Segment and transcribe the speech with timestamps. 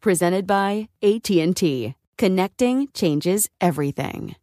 [0.00, 1.94] Presented by AT&T.
[2.16, 4.36] Connecting changes everything.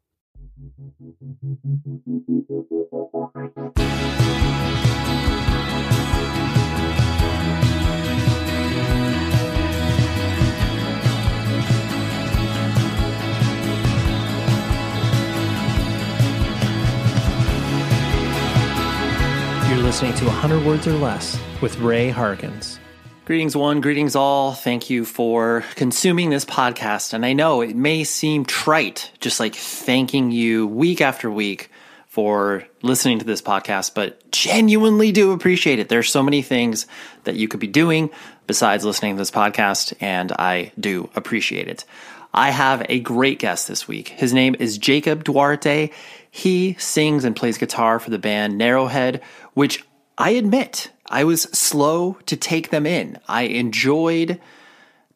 [19.69, 22.79] You're listening to 100 Words or Less with Ray Harkins.
[23.25, 24.51] Greetings, one, greetings, all.
[24.51, 27.13] Thank you for consuming this podcast.
[27.13, 31.71] And I know it may seem trite, just like thanking you week after week
[32.07, 35.87] for listening to this podcast, but genuinely do appreciate it.
[35.87, 36.85] There's so many things
[37.23, 38.09] that you could be doing
[38.45, 41.85] besides listening to this podcast, and I do appreciate it.
[42.33, 44.09] I have a great guest this week.
[44.09, 45.91] His name is Jacob Duarte.
[46.29, 49.21] He sings and plays guitar for the band Narrowhead,
[49.53, 49.81] which
[50.17, 53.19] I admit I was slow to take them in.
[53.27, 54.41] I enjoyed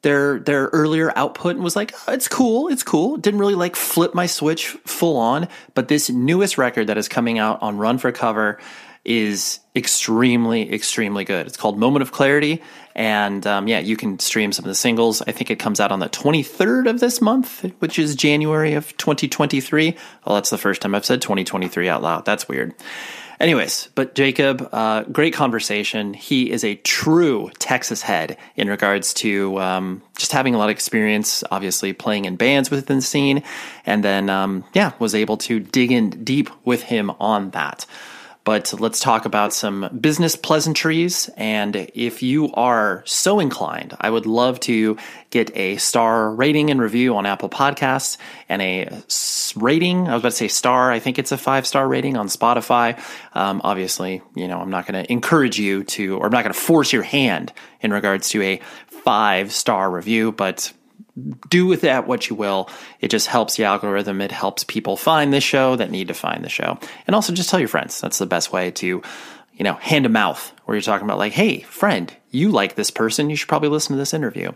[0.04, 3.18] their their earlier output and was like, oh, it's cool, it's cool.
[3.18, 7.40] Didn't really like flip my switch full on, but this newest record that is coming
[7.40, 8.60] out on Run for Cover
[9.06, 11.48] is extremely extremely good.
[11.48, 12.62] It's called Moment of Clarity,
[12.94, 15.24] and um, yeah, you can stream some of the singles.
[15.24, 18.96] I think it comes out on the 23rd of this month, which is January of
[18.98, 19.96] 2023.
[20.28, 22.24] Well, that's the first time I've said 2023 out loud.
[22.24, 22.76] That's weird.
[23.40, 26.16] Anyways, but Jacob, uh, great conversation.
[26.16, 30.72] He is a true Texas head in regards to um, just having a lot of
[30.72, 33.44] experience, obviously playing in bands within the scene,
[33.86, 37.86] and then um, yeah, was able to dig in deep with him on that.
[38.48, 41.30] But let's talk about some business pleasantries.
[41.36, 44.96] And if you are so inclined, I would love to
[45.32, 49.02] get a star rating and review on Apple Podcasts and a
[49.58, 50.08] rating.
[50.08, 50.94] I was about to say star.
[50.94, 52.98] I think it's a five star rating on Spotify.
[53.36, 56.54] Um, obviously, you know, I'm not going to encourage you to, or I'm not going
[56.54, 58.62] to force your hand in regards to a
[59.04, 60.72] five star review, but
[61.50, 62.70] do with that what you will.
[63.00, 64.22] It just helps the algorithm.
[64.22, 66.80] It helps people find the show that need to find the show.
[67.06, 68.00] And also just tell your friends.
[68.00, 71.34] That's the best way to, you know, hand to mouth where you're talking about like,
[71.34, 73.30] hey, friend, you like this person.
[73.30, 74.52] You should probably listen to this interview.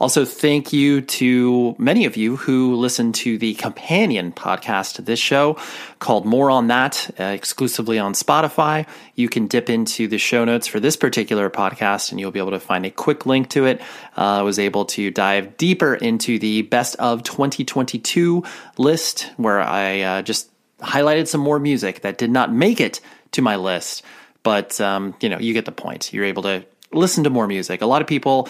[0.00, 5.18] Also, thank you to many of you who listen to the companion podcast to this
[5.18, 5.56] show
[5.98, 8.86] called More on That, uh, exclusively on Spotify.
[9.14, 12.52] You can dip into the show notes for this particular podcast and you'll be able
[12.52, 13.80] to find a quick link to it.
[14.16, 18.44] Uh, I was able to dive deeper into the best of 2022
[18.78, 23.00] list where I uh, just highlighted some more music that did not make it
[23.32, 24.02] to my list.
[24.42, 26.12] But, um, you know, you get the point.
[26.12, 27.82] You're able to listen to more music.
[27.82, 28.48] A lot of people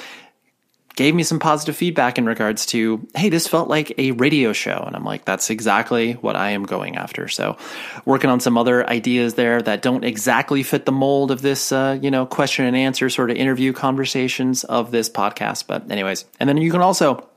[0.99, 4.83] gave me some positive feedback in regards to, hey, this felt like a radio show.
[4.85, 7.29] And I'm like, that's exactly what I am going after.
[7.29, 7.57] So,
[8.05, 11.97] working on some other ideas there that don't exactly fit the mold of this, uh,
[12.03, 15.69] you know, question and answer sort of interview conversations of this podcast.
[15.69, 17.29] But, anyways, and then you can also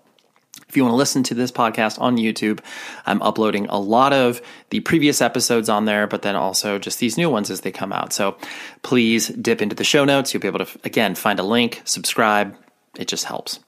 [0.71, 2.61] if you want to listen to this podcast on YouTube,
[3.05, 7.17] I'm uploading a lot of the previous episodes on there, but then also just these
[7.17, 8.13] new ones as they come out.
[8.13, 8.37] So
[8.81, 10.33] please dip into the show notes.
[10.33, 12.55] You'll be able to, again, find a link, subscribe.
[12.97, 13.59] It just helps.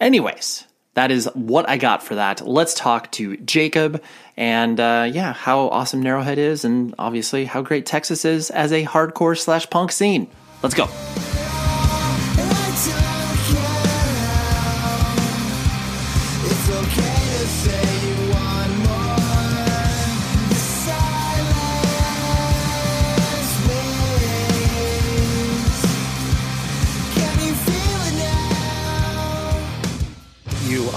[0.00, 0.64] Anyways,
[0.94, 2.40] that is what I got for that.
[2.40, 4.02] Let's talk to Jacob
[4.38, 8.82] and, uh, yeah, how awesome Narrowhead is, and obviously how great Texas is as a
[8.82, 10.26] hardcore slash punk scene.
[10.62, 10.88] Let's go.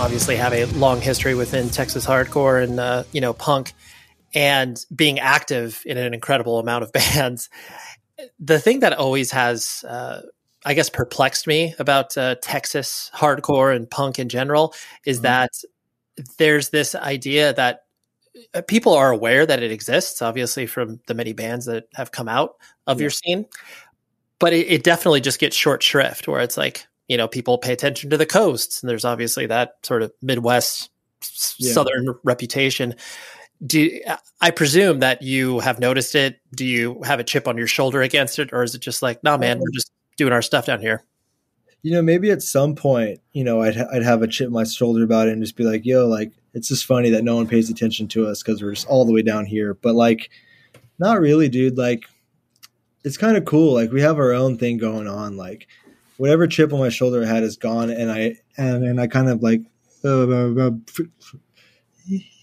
[0.10, 3.74] Obviously have a long history within Texas hardcore and uh, you know punk,
[4.34, 7.48] and being active in an incredible amount of bands.
[8.40, 10.24] The thing that always has, uh,
[10.66, 14.74] I guess, perplexed me about uh, Texas hardcore and punk in general
[15.06, 15.26] is mm-hmm.
[15.26, 15.52] that
[16.40, 17.84] there's this idea that
[18.56, 22.28] uh, people are aware that it exists, obviously, from the many bands that have come
[22.28, 22.56] out
[22.88, 23.04] of yeah.
[23.04, 23.46] your scene.
[24.40, 27.74] But it, it, definitely just gets short shrift where it's like, you know, people pay
[27.74, 30.92] attention to the coasts, and there's obviously that sort of Midwest
[31.58, 31.74] yeah.
[31.74, 32.96] Southern reputation.
[33.66, 36.40] Do uh, I presume that you have noticed it?
[36.56, 39.22] Do you have a chip on your shoulder against it, or is it just like,
[39.24, 41.04] nah, man, we're just doing our stuff down here?
[41.82, 44.64] You know, maybe at some point, you know, I'd I'd have a chip on my
[44.64, 47.48] shoulder about it and just be like, yo, like it's just funny that no one
[47.48, 49.74] pays attention to us because we're just all the way down here.
[49.74, 50.30] But like,
[51.00, 51.78] not really, dude.
[51.78, 52.04] Like,
[53.04, 53.74] it's kind of cool.
[53.74, 55.38] Like we have our own thing going on.
[55.38, 55.68] Like
[56.20, 59.30] whatever chip on my shoulder I had is gone, and I and and I kind
[59.30, 59.62] of like.
[60.04, 60.72] Uh, uh, uh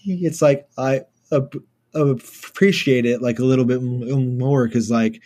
[0.05, 1.01] it's like I
[1.31, 1.41] uh,
[1.93, 5.21] appreciate it like a little bit more because like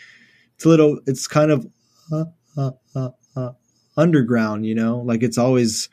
[0.55, 1.67] it's a little it's kind of
[2.11, 3.51] uh, uh,
[3.97, 5.89] underground you know like it's always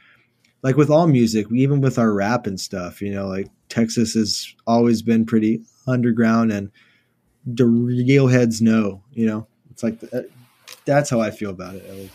[0.62, 4.54] like with all music, even with our rap and stuff, you know, like Texas has
[4.66, 6.70] always been pretty underground and
[7.46, 10.22] the real heads know, you know, it's like uh,
[10.84, 12.10] that's how I feel about it.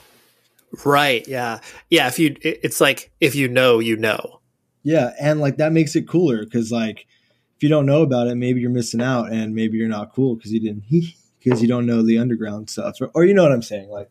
[0.86, 1.28] Right.
[1.28, 1.60] Yeah.
[1.90, 2.08] Yeah.
[2.08, 4.40] If you, it's like if you know, you know.
[4.84, 7.08] Yeah, and like that makes it cooler because like
[7.56, 10.36] if you don't know about it, maybe you're missing out, and maybe you're not cool
[10.36, 10.84] because you didn't
[11.40, 14.10] because you don't know the underground stuff, or, or you know what I'm saying, like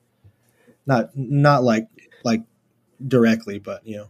[0.86, 1.88] not not like
[2.24, 2.42] like
[3.06, 4.08] directly, but you know.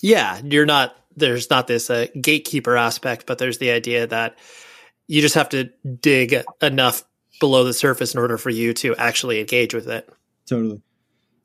[0.00, 0.96] Yeah, you're not.
[1.16, 4.38] There's not this uh, gatekeeper aspect, but there's the idea that
[5.06, 5.70] you just have to
[6.00, 7.04] dig enough
[7.40, 10.08] below the surface in order for you to actually engage with it.
[10.46, 10.82] Totally.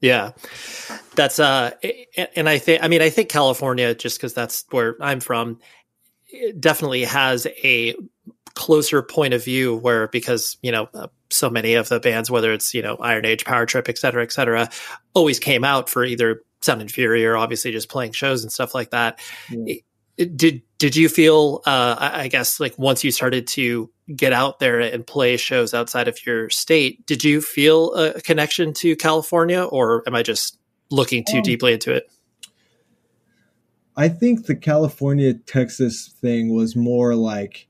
[0.01, 0.31] Yeah.
[1.16, 1.72] That's uh
[2.36, 5.60] and I think I mean I think California just cuz that's where I'm from
[6.60, 7.96] definitely has a
[8.56, 12.54] closer point of view where because you know uh, so many of the bands whether
[12.54, 14.69] it's you know Iron Age Power Trip et cetera et cetera
[15.13, 18.75] always came out for either Sound and Fury or obviously just playing shows and stuff
[18.75, 19.19] like that.
[19.50, 19.75] Yeah.
[20.36, 21.62] Did did you feel?
[21.66, 26.07] Uh, I guess like once you started to get out there and play shows outside
[26.07, 30.57] of your state, did you feel a connection to California, or am I just
[30.92, 32.12] looking too um, deeply into it?
[33.95, 37.68] I think the California Texas thing was more like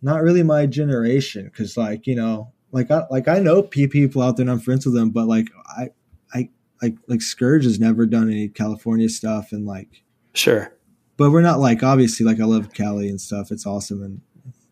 [0.00, 4.36] not really my generation because like you know like I like I know people out
[4.36, 5.90] there and I'm friends with them, but like I
[6.34, 6.50] I
[6.82, 10.02] like like Scourge has never done any California stuff and like
[10.34, 10.72] sure.
[11.18, 13.52] But we're not like obviously like I love Cali and stuff.
[13.52, 14.22] It's awesome and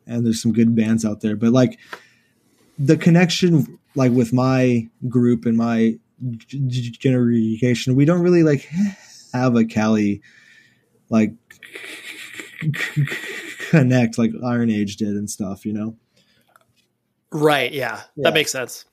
[0.07, 1.37] and there's some good bands out there.
[1.37, 1.79] But like
[2.79, 5.99] the connection like with my group and my
[6.59, 8.69] generation, we don't really like
[9.35, 10.23] have a Cali
[11.11, 11.35] like
[13.71, 15.97] connect like Iron Age did and stuff, you know?
[17.33, 17.73] Right.
[17.73, 18.23] Yeah, yeah.
[18.25, 18.85] that makes sense.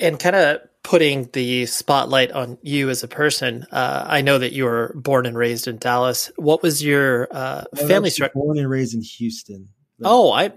[0.00, 3.66] And kind of putting the spotlight on you as a person.
[3.70, 6.30] Uh, I know that you were born and raised in Dallas.
[6.36, 8.38] What was your uh, family structure?
[8.38, 9.68] Born and raised in Houston.
[10.02, 10.52] Oh, I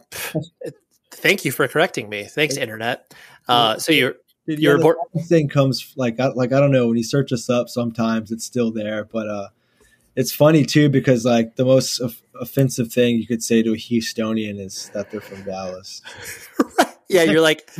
[1.11, 2.25] thank you for correcting me.
[2.25, 3.13] Thanks, internet.
[3.47, 4.15] Uh, so you're
[4.45, 4.97] you're born.
[5.27, 7.69] Thing comes like I, like I don't know when you search us up.
[7.69, 9.47] Sometimes it's still there, but uh,
[10.15, 13.77] it's funny too because like the most of- offensive thing you could say to a
[13.77, 16.01] Houstonian is that they're from Dallas.
[17.09, 17.69] yeah, you're like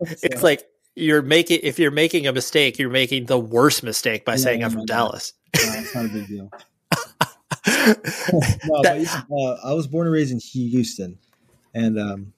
[0.00, 4.32] it's like you're making if you're making a mistake, you're making the worst mistake by
[4.32, 5.32] yeah, saying I'm from Dallas.
[5.56, 6.50] No, it's not a big deal.
[8.66, 11.18] no, that, uh, I was born and raised in Houston,
[11.74, 12.32] and um,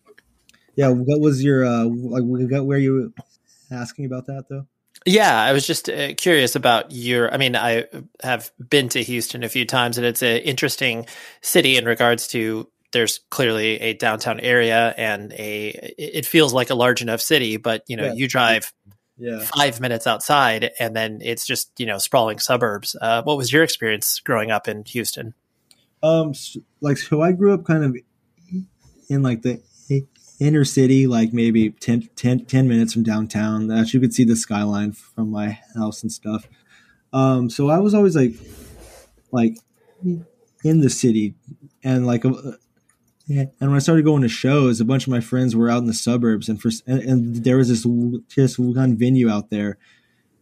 [0.75, 2.23] yeah, what was your uh, like?
[2.25, 3.13] Where you
[3.71, 4.67] asking about that though?
[5.05, 7.33] Yeah, I was just uh, curious about your.
[7.33, 7.85] I mean, I
[8.23, 11.07] have been to Houston a few times, and it's an interesting
[11.43, 16.75] city in regards to there's clearly a downtown area and a it feels like a
[16.75, 18.13] large enough city but you know yeah.
[18.15, 18.73] you drive
[19.19, 19.39] yeah.
[19.41, 23.63] five minutes outside and then it's just you know sprawling suburbs uh, what was your
[23.63, 25.35] experience growing up in houston
[26.03, 26.33] um
[26.81, 27.95] like so i grew up kind of
[29.11, 29.63] in like the
[30.41, 34.37] inner city like maybe 10, 10, 10 minutes from downtown that you could see the
[34.37, 36.49] skyline from my house and stuff
[37.13, 38.33] um so i was always like
[39.33, 39.59] like
[40.65, 41.35] in the city
[41.85, 42.25] and like
[43.27, 43.45] yeah.
[43.61, 45.87] And when I started going to shows, a bunch of my friends were out in
[45.87, 47.87] the suburbs, and for and, and, there was this
[48.29, 49.79] just one venue out there,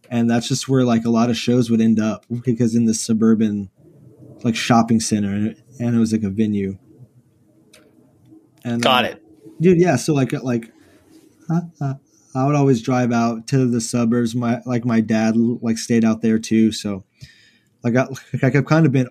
[0.09, 2.93] and that's just where like a lot of shows would end up because in the
[2.93, 3.71] suburban,
[4.43, 6.77] like shopping center, and, and it was like a venue.
[8.63, 9.23] And got uh, it,
[9.59, 9.81] dude.
[9.81, 9.95] Yeah.
[9.95, 10.71] So like like,
[11.49, 11.93] uh, uh,
[12.35, 14.35] I would always drive out to the suburbs.
[14.35, 17.03] My like my dad like stayed out there too, so
[17.83, 18.11] like I, got
[18.43, 19.09] like I've kind of been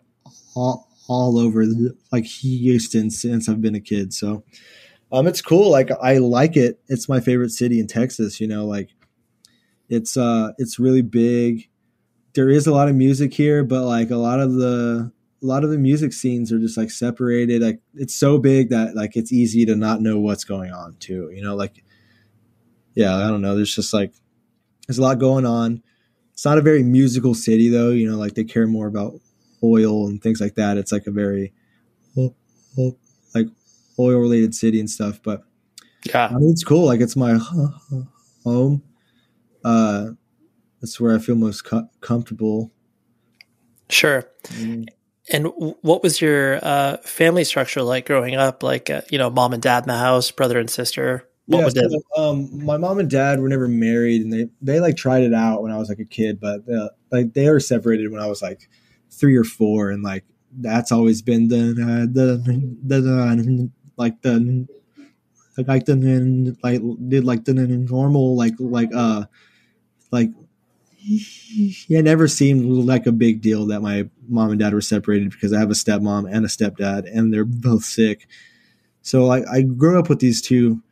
[0.55, 1.65] all, all over
[2.13, 4.13] like Houston since I've been a kid.
[4.13, 4.45] So
[5.13, 5.71] um, it's cool.
[5.71, 6.81] Like I like it.
[6.89, 8.41] It's my favorite city in Texas.
[8.41, 8.91] You know, like
[9.89, 11.69] it's uh it's really big.
[12.35, 15.63] There is a lot of music here, but like a lot of the a lot
[15.63, 17.63] of the music scenes are just like separated.
[17.63, 21.31] Like it's so big that like it's easy to not know what's going on too.
[21.33, 21.85] You know, like
[22.95, 23.55] yeah, I don't know.
[23.55, 24.15] There's just like
[24.89, 25.83] there's a lot going on.
[26.33, 27.91] It's not a very musical city though.
[27.91, 29.21] You know, like they care more about
[29.65, 30.77] oil and things like that.
[30.77, 31.53] It's like a very
[33.35, 33.47] like
[33.99, 35.21] oil related city and stuff.
[35.23, 35.43] But
[36.05, 36.87] yeah, I mean, it's cool.
[36.87, 37.39] Like it's my
[38.45, 38.83] home.
[39.65, 40.09] Uh,
[40.81, 42.71] that's where I feel most co- comfortable.
[43.89, 44.25] Sure.
[44.49, 44.87] Mm.
[45.33, 45.47] And
[45.81, 48.63] what was your uh, family structure like growing up?
[48.63, 51.27] Like, uh, you know, mom and dad in the house, brother and sister.
[51.47, 54.97] What yeah, so, um, my mom and dad were never married, and they they like
[54.97, 58.11] tried it out when I was like a kid, but uh, like they were separated
[58.11, 58.69] when I was like
[59.15, 62.41] three or four, and like that's always been the the
[62.87, 64.69] the, the like the
[65.63, 69.25] like the like did like the normal like like uh
[70.11, 70.31] like
[71.07, 75.53] it never seemed like a big deal that my mom and dad were separated because
[75.53, 78.27] I have a stepmom and a stepdad and they're both sick.
[79.03, 80.83] So like I grew up with these two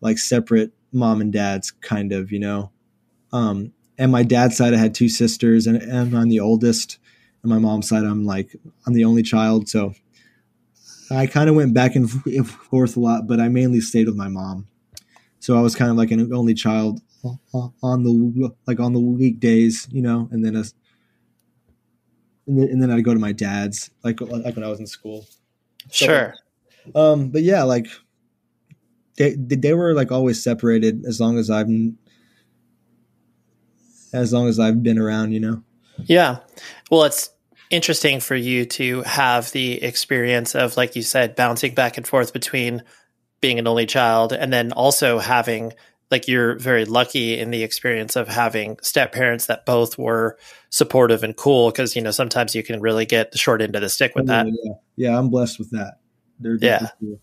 [0.00, 2.70] like separate mom and dads kind of, you know.
[3.32, 6.98] Um and my dad's side I had two sisters and, and I'm the oldest.
[7.42, 8.54] And my mom's side I'm like
[8.86, 9.94] I'm the only child, so
[11.10, 12.08] I kind of went back and
[12.48, 14.68] forth a lot, but I mainly stayed with my mom.
[15.40, 17.00] So I was kind of like an only child
[17.82, 20.64] on the like on the weekdays, you know, and then a,
[22.46, 24.86] and then, and then I'd go to my dad's like like when I was in
[24.86, 25.26] school.
[25.90, 26.34] So, sure.
[26.94, 27.86] Um, but yeah, like
[29.16, 31.68] they they were like always separated as long as I've
[34.12, 35.62] as long as I've been around, you know.
[36.06, 36.38] Yeah.
[36.90, 37.30] Well, it's
[37.70, 42.32] interesting for you to have the experience of like you said bouncing back and forth
[42.32, 42.82] between
[43.40, 45.72] being an only child and then also having
[46.10, 50.36] like you're very lucky in the experience of having step parents that both were
[50.68, 53.82] supportive and cool because you know sometimes you can really get the short end of
[53.82, 54.46] the stick with that.
[54.46, 56.00] Yeah, yeah i'm blessed with that.
[56.40, 56.88] They're yeah.
[56.98, 57.20] cool.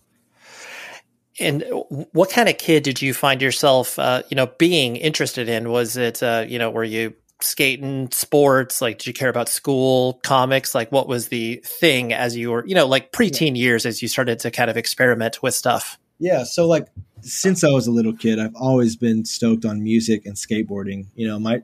[1.38, 1.64] and
[2.12, 5.70] what kind of kid did you find yourself uh, you know being interested in?
[5.70, 10.20] Was it uh, you know were you skating sports like did you care about school
[10.24, 14.02] comics like what was the thing as you were you know like preteen years as
[14.02, 16.88] you started to kind of experiment with stuff yeah so like
[17.22, 21.06] since I was a little kid, I've always been stoked on music and skateboarding.
[21.14, 21.62] You know, my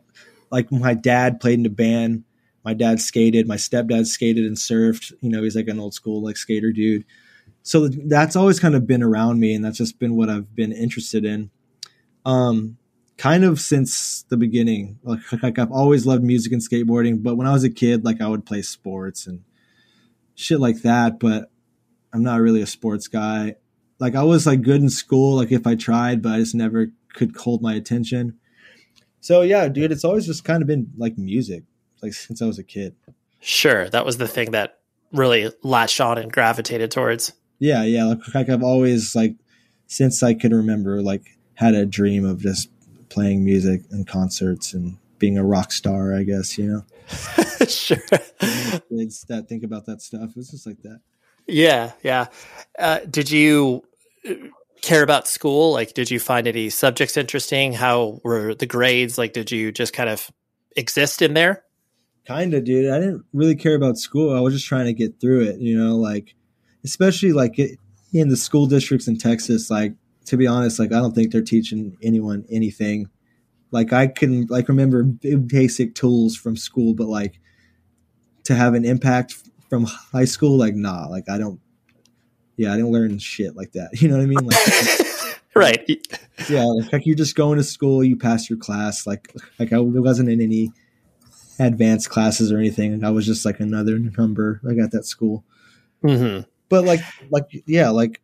[0.51, 2.25] like my dad played in a band.
[2.65, 3.47] My dad skated.
[3.47, 5.13] My stepdad skated and surfed.
[5.21, 7.05] You know, he's like an old school like skater dude.
[7.63, 10.73] So that's always kind of been around me, and that's just been what I've been
[10.73, 11.51] interested in.
[12.27, 12.77] Um,
[13.17, 14.99] kind of since the beginning.
[15.03, 18.21] Like, like I've always loved music and skateboarding, but when I was a kid, like
[18.21, 19.43] I would play sports and
[20.35, 21.19] shit like that.
[21.19, 21.51] But
[22.13, 23.57] I'm not really a sports guy
[23.99, 26.89] like I was like good in school, like if I tried, but I just never
[27.15, 28.39] could hold my attention.
[29.21, 31.65] So yeah, dude, it's always just kind of been like music,
[32.03, 32.95] like since I was a kid.
[33.41, 34.79] Sure, that was the thing that
[35.13, 37.33] really latched on and gravitated towards.
[37.59, 39.37] Yeah, yeah, like, like I've always like
[39.87, 42.69] since I can remember, like had a dream of just
[43.15, 46.15] playing music and concerts and being a rock star.
[46.15, 46.85] I guess you know.
[47.67, 47.97] sure.
[48.89, 50.33] Kids that think about that stuff.
[50.37, 51.01] It's just like that.
[51.47, 52.27] Yeah, yeah.
[52.79, 53.83] Uh, did you
[54.29, 54.35] uh,
[54.83, 55.73] care about school?
[55.73, 57.73] Like, did you find any subjects interesting?
[57.73, 59.17] How were the grades?
[59.19, 60.31] Like, did you just kind of
[60.77, 61.65] exist in there?
[62.27, 62.91] Kind of, dude.
[62.91, 64.35] I didn't really care about school.
[64.35, 66.35] I was just trying to get through it, you know, like,
[66.83, 69.71] especially like in the school districts in Texas.
[69.71, 69.93] Like,
[70.27, 73.09] to be honest, like, I don't think they're teaching anyone anything.
[73.71, 77.41] Like, I can, like, remember basic tools from school, but like,
[78.45, 79.37] to have an impact
[79.69, 81.61] from high school, like nah, like I don't.
[82.57, 83.91] Yeah, I didn't learn shit like that.
[84.01, 84.47] You know what I mean?
[84.47, 85.91] Like, right.
[86.49, 89.07] Yeah, like, you're just going to school, you pass your class.
[89.07, 90.71] Like like I wasn't in any
[91.59, 93.05] advanced classes or anything.
[93.05, 95.45] I was just like another number like at that school.
[96.05, 96.43] Mm-hmm.
[96.69, 97.01] But like
[97.31, 98.21] like yeah, like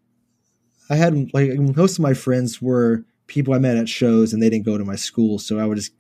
[0.91, 4.51] I had like most of my friends were people I met at shows and they
[4.51, 5.93] didn't go to my school, so I would just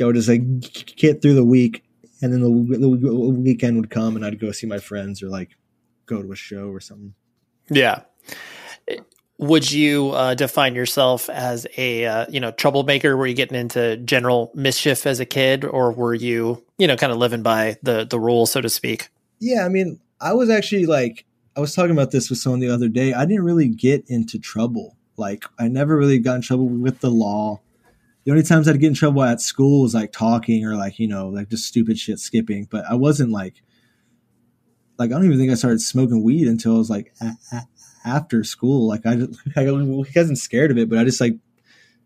[0.00, 1.82] I would just like get through the week
[2.22, 5.56] and then the, the weekend would come and I'd go see my friends or like
[6.06, 7.14] go to a show or something.
[7.68, 8.02] Yeah.
[9.38, 13.16] Would you uh, define yourself as a uh, you know troublemaker?
[13.16, 17.12] Were you getting into general mischief as a kid, or were you you know kind
[17.12, 19.10] of living by the the rules, so to speak?
[19.38, 21.25] Yeah, I mean, I was actually like
[21.56, 23.14] I was talking about this with someone the other day.
[23.14, 24.96] I didn't really get into trouble.
[25.16, 27.60] Like I never really got in trouble with the law.
[28.24, 31.08] the only times I'd get in trouble at school was like talking or like you
[31.08, 32.66] know like just stupid shit skipping.
[32.70, 33.62] But I wasn't like
[34.98, 37.68] like I don't even think I started smoking weed until I was like a- a-
[38.04, 38.86] after school.
[38.88, 41.36] Like I, just, I wasn't scared of it, but I just like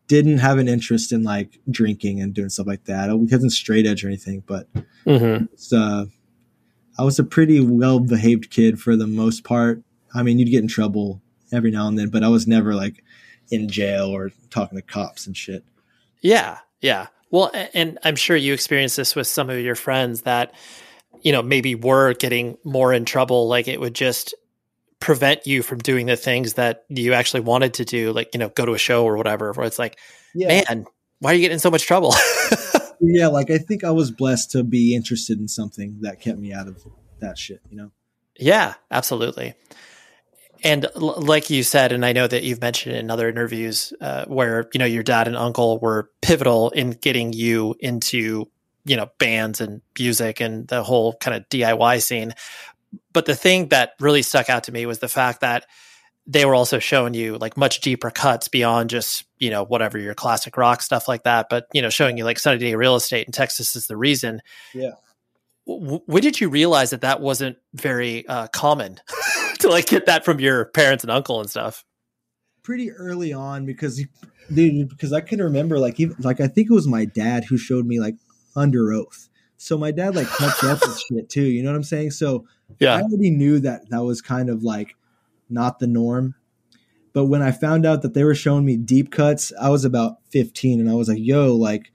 [0.07, 3.11] didn't have an interest in like drinking and doing stuff like that.
[3.11, 4.67] I wasn't straight edge or anything, but
[5.07, 5.45] Mm-hmm.
[5.53, 6.07] it's, uh,
[7.01, 9.83] I was a pretty well behaved kid for the most part.
[10.15, 13.03] I mean, you'd get in trouble every now and then, but I was never like
[13.51, 15.65] in jail or talking to cops and shit.
[16.21, 17.07] Yeah, yeah.
[17.31, 20.53] Well, and I'm sure you experienced this with some of your friends that,
[21.23, 23.49] you know, maybe were getting more in trouble.
[23.49, 24.35] Like it would just
[24.99, 28.51] prevent you from doing the things that you actually wanted to do, like, you know,
[28.51, 29.99] go to a show or whatever, where it's like,
[30.35, 30.63] Yeah.
[30.69, 30.85] man,
[31.21, 32.13] why are you getting in so much trouble?
[33.01, 33.29] Yeah.
[33.29, 36.69] Like I think I was blessed to be interested in something that kept me out
[36.69, 36.85] of
[37.21, 37.91] that shit, you know?
[38.39, 39.55] Yeah, absolutely.
[40.63, 44.25] And l- like you said, and I know that you've mentioned in other interviews uh,
[44.27, 48.49] where you know your dad and uncle were pivotal in getting you into
[48.85, 52.35] you know bands and music and the whole kind of DIY scene.
[53.13, 55.67] But the thing that really stuck out to me was the fact that
[56.27, 60.15] they were also showing you like much deeper cuts beyond just you know whatever your
[60.15, 63.27] classic rock stuff like that, but you know showing you like Sunny Day Real Estate
[63.27, 64.41] and Texas is the reason.
[64.75, 64.93] Yeah.
[65.67, 69.01] W- when did you realize that that wasn't very uh, common
[69.61, 71.85] to like get that from your parents and uncle and stuff?
[72.63, 74.03] Pretty early on because,
[74.53, 77.57] dude, because I can remember like, even, like I think it was my dad who
[77.57, 78.17] showed me like
[78.57, 79.29] Underoath.
[79.57, 81.43] So my dad like kept up with shit too.
[81.43, 82.13] You know what I'm saying?
[82.13, 82.47] So
[82.79, 82.97] yeah.
[82.97, 84.97] I already knew that that was kind of like
[85.51, 86.35] not the norm.
[87.13, 90.19] But when I found out that they were showing me deep cuts, I was about
[90.31, 91.91] 15 and I was like, yo, like,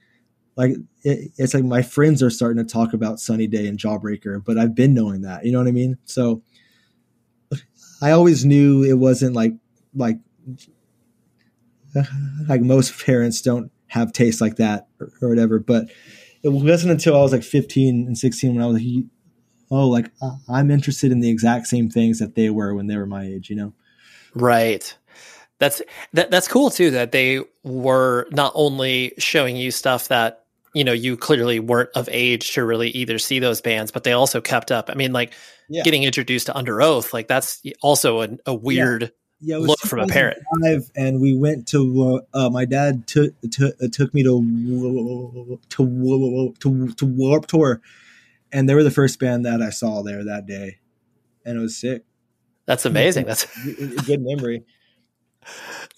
[0.56, 0.72] like
[1.04, 4.58] it, it's like my friends are starting to talk about Sunny Day and Jawbreaker, but
[4.58, 5.44] I've been knowing that.
[5.44, 5.98] You know what I mean?
[6.04, 6.42] So
[8.02, 9.52] I always knew it wasn't like,
[9.94, 10.18] like,
[12.48, 15.58] like most parents don't have taste like that or, or whatever.
[15.58, 15.88] But
[16.42, 19.04] it wasn't until I was like 15 and 16 when I was like,
[19.70, 22.96] oh, like uh, I'm interested in the exact same things that they were when they
[22.96, 23.72] were my age, you know?
[24.34, 24.94] Right.
[25.58, 25.80] That's
[26.12, 30.92] that that's cool too that they were not only showing you stuff that you know
[30.92, 34.70] you clearly weren't of age to really either see those bands but they also kept
[34.70, 34.90] up.
[34.90, 35.32] I mean like
[35.68, 35.82] Yeah.
[35.82, 40.06] getting introduced to Underoath like that's also a, a weird yeah, it look from a
[40.06, 40.38] parent.
[40.54, 44.42] 2005, And we went to, uh, my dad took, took, uh, took me to,
[45.70, 47.82] to, to, to Warp Tour.
[48.52, 50.78] And they were the first band that I saw there that day.
[51.44, 52.04] And it was sick.
[52.66, 53.26] that's amazing.
[53.26, 53.46] That's
[54.06, 54.64] Good memory.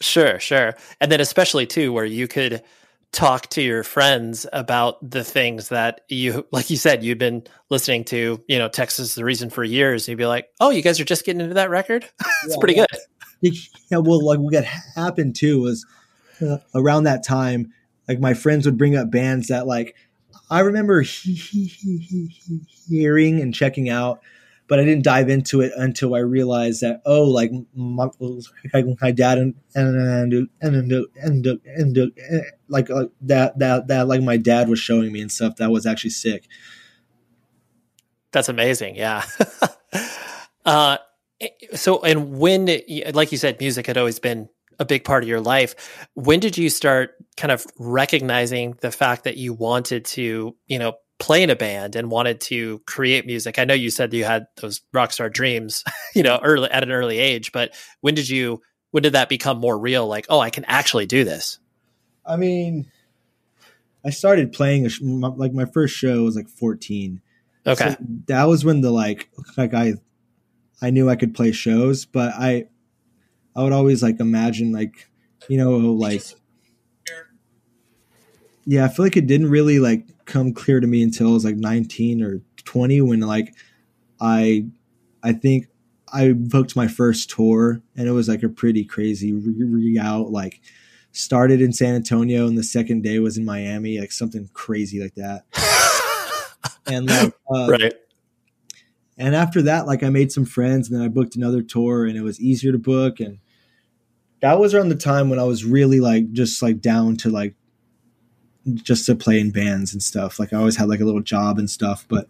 [0.00, 0.74] Sure, sure.
[1.00, 2.62] And then especially too where you could
[3.11, 8.04] talk to your friends about the things that you like you said you've been listening
[8.04, 10.02] to, you know, Texas is the reason for years.
[10.06, 12.04] And you'd be like, "Oh, you guys are just getting into that record?"
[12.44, 12.87] it's Yeah, pretty yeah.
[13.40, 13.54] good.
[13.90, 15.87] Yeah, well, like what happened too was
[16.42, 17.72] uh, around that time,
[18.06, 19.96] like my friends would bring up bands that like
[20.50, 24.20] I remember he, he, he, he, he- hearing and checking out,
[24.66, 28.08] but I didn't dive into it until I realized that oh, like my,
[29.00, 29.96] my dad and and
[30.30, 35.32] and and, and, like uh, that that that like my dad was showing me and
[35.32, 36.46] stuff that was actually sick.
[38.32, 38.96] That's amazing.
[38.96, 39.24] Yeah.
[40.64, 40.98] uh,
[41.74, 42.66] so, and when,
[43.14, 46.06] like you said, music had always been a big part of your life.
[46.14, 50.94] When did you start kind of recognizing the fact that you wanted to, you know,
[51.18, 53.58] play in a band and wanted to create music?
[53.58, 56.92] I know you said you had those rock star dreams, you know, early at an
[56.92, 60.06] early age, but when did you, when did that become more real?
[60.06, 61.58] Like, oh, I can actually do this.
[62.24, 62.90] I mean,
[64.04, 67.20] I started playing a sh- my, like my first show was like fourteen.
[67.66, 67.90] Okay.
[67.90, 69.94] So that was when the like like I
[70.80, 72.68] I knew I could play shows, but I
[73.58, 75.10] I would always like imagine like
[75.48, 76.22] you know like
[78.64, 81.44] yeah, I feel like it didn't really like come clear to me until I was
[81.44, 83.52] like 19 or 20 when like
[84.20, 84.66] I
[85.24, 85.66] I think
[86.12, 90.60] I booked my first tour and it was like a pretty crazy re- out like
[91.10, 95.16] started in San Antonio and the second day was in Miami like something crazy like
[95.16, 95.46] that
[96.86, 97.94] and like uh, right.
[99.16, 102.16] and after that like i made some friends and then i booked another tour and
[102.16, 103.38] it was easier to book and
[104.40, 107.55] that was around the time when i was really like just like down to like
[108.74, 111.59] just to play in bands and stuff like i always had like a little job
[111.59, 112.29] and stuff but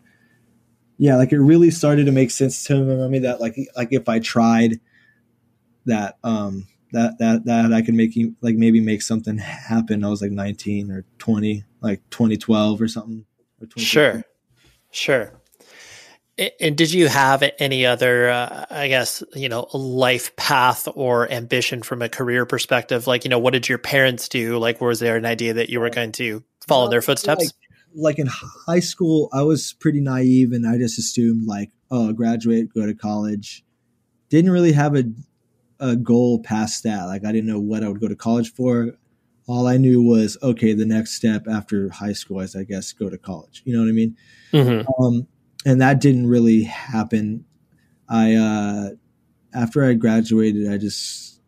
[0.99, 4.19] yeah like it really started to make sense to me that like like if i
[4.19, 4.81] tried
[5.87, 10.23] that um that that that i could make like maybe make something happen i was
[10.23, 13.25] like 19 or 20 like 2012 or something
[13.61, 13.85] or 2015.
[13.85, 14.25] Sure.
[14.91, 15.41] Sure.
[16.61, 21.83] And did you have any other, uh, I guess, you know, life path or ambition
[21.83, 23.07] from a career perspective?
[23.07, 24.57] Like, you know, what did your parents do?
[24.59, 27.45] Like, was there an idea that you were going to follow their footsteps?
[27.45, 27.53] Like,
[27.95, 28.29] like in
[28.67, 32.95] high school, I was pretty naive and I just assumed like, oh, graduate, go to
[32.95, 33.65] college.
[34.29, 35.05] Didn't really have a
[35.81, 37.05] a goal past that.
[37.05, 38.93] Like I didn't know what I would go to college for.
[39.47, 40.75] All I knew was okay.
[40.75, 43.63] The next step after high school is, I guess, go to college.
[43.65, 44.17] You know what I mean?
[44.53, 45.03] Mm-hmm.
[45.03, 45.27] Um,
[45.67, 47.45] and that didn't really happen.
[48.09, 48.91] I uh,
[49.55, 51.41] after I graduated, I just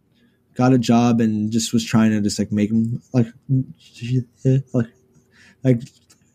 [0.54, 2.70] got a job and just was trying to just like make
[3.12, 3.28] like
[4.72, 4.86] like
[5.64, 5.80] like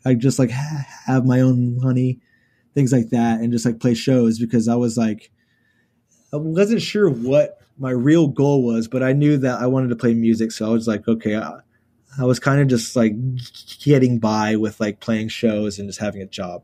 [0.06, 2.20] I just like have my own money,
[2.74, 5.32] things like that, and just like play shows because I was like
[6.34, 9.96] I wasn't sure what my real goal was, but I knew that I wanted to
[9.96, 10.52] play music.
[10.52, 11.60] So I was like, okay, I,
[12.20, 13.14] I was kind of just like
[13.80, 16.64] getting by with like playing shows and just having a job.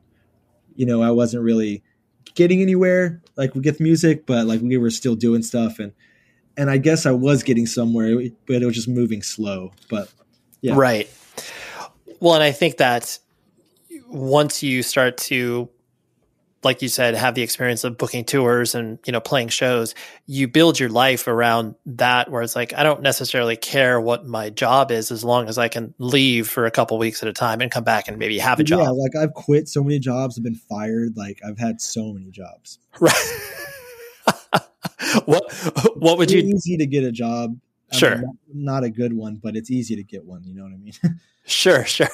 [0.75, 1.84] You know, I wasn't really
[2.36, 5.93] getting anywhere like with music, but like we were still doing stuff and
[6.57, 9.71] and I guess I was getting somewhere, but it was just moving slow.
[9.89, 10.12] But
[10.62, 11.10] yeah, right.
[12.19, 13.17] Well, and I think that
[14.07, 15.69] once you start to
[16.63, 19.95] like you said, have the experience of booking tours and, you know, playing shows,
[20.28, 24.50] you build your life around that where it's like, I don't necessarily care what my
[24.50, 27.62] job is as long as I can leave for a couple weeks at a time
[27.62, 28.82] and come back and maybe have a job.
[28.82, 28.89] Yeah.
[28.89, 31.17] Like I've quit so many jobs, I've been fired.
[31.17, 32.80] Like I've had so many jobs.
[33.00, 33.13] Right.
[35.26, 35.52] what,
[35.95, 36.54] what would it's you?
[36.56, 37.58] easy to get a job.
[37.91, 38.17] I sure.
[38.17, 40.43] Mean, not a good one, but it's easy to get one.
[40.43, 40.93] You know what I mean?
[41.45, 42.08] Sure, sure.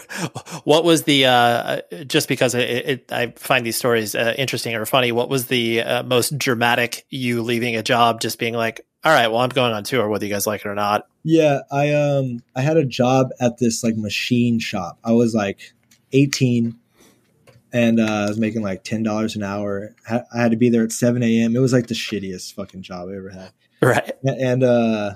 [0.64, 4.86] What was the uh, just because it, it, I find these stories uh, interesting or
[4.86, 5.12] funny?
[5.12, 9.28] What was the uh, most dramatic you leaving a job, just being like, "All right,
[9.28, 12.42] well, I'm going on tour, whether you guys like it or not." Yeah, I um
[12.56, 14.98] I had a job at this like machine shop.
[15.04, 15.74] I was like
[16.14, 16.80] 18,
[17.74, 19.94] and uh, I was making like ten dollars an hour.
[20.10, 21.56] I had to be there at 7 a.m.
[21.56, 23.52] It was like the shittiest fucking job I ever had.
[23.82, 25.16] Right, and uh,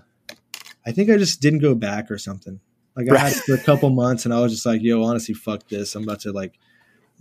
[0.86, 2.60] I think I just didn't go back or something.
[2.96, 3.20] Like I right.
[3.22, 5.96] had it for a couple months, and I was just like, "Yo, honestly, fuck this.
[5.96, 6.58] I'm about to like."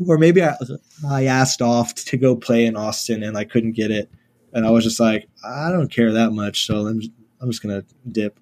[0.07, 0.57] Or maybe I
[1.09, 4.11] I asked off to go play in Austin, and I couldn't get it,
[4.53, 7.63] and I was just like, "I don't care that much, so I'm just, I'm just
[7.63, 8.39] gonna dip."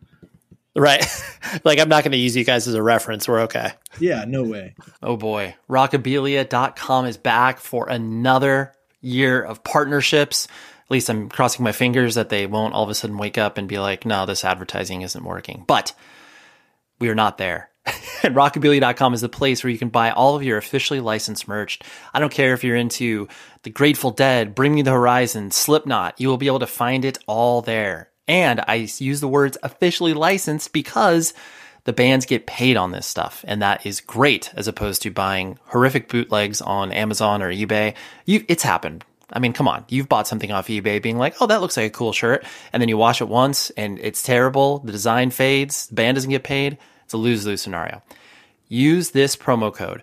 [0.79, 1.05] Right.
[1.65, 3.27] like I'm not going to use you guys as a reference.
[3.27, 3.73] We're okay.
[3.99, 4.75] Yeah, no way.
[5.03, 5.57] Oh boy.
[5.69, 10.47] Rockabilia.com is back for another year of partnerships.
[10.88, 13.59] At least I'm crossing my fingers that they won't all of a sudden wake up
[13.59, 15.64] and be like, no, this advertising isn't working.
[15.66, 15.92] But
[16.98, 17.68] we are not there.
[18.22, 21.79] and rockabilia.com is the place where you can buy all of your officially licensed merch.
[22.14, 23.29] I don't care if you're into
[23.64, 27.18] the Grateful Dead, Bring Me the Horizon, Slipknot, you will be able to find it
[27.27, 28.11] all there.
[28.27, 31.35] And I use the words officially licensed because
[31.85, 35.59] the bands get paid on this stuff, and that is great as opposed to buying
[35.66, 37.94] horrific bootlegs on Amazon or eBay.
[38.27, 39.05] You, it's happened.
[39.33, 39.85] I mean, come on.
[39.88, 42.45] You've bought something off eBay being like, oh, that looks like a cool shirt.
[42.73, 44.79] And then you wash it once and it's terrible.
[44.81, 45.87] The design fades.
[45.88, 46.79] The band doesn't get paid.
[47.05, 48.03] It's a lose lose scenario.
[48.69, 50.03] Use this promo code.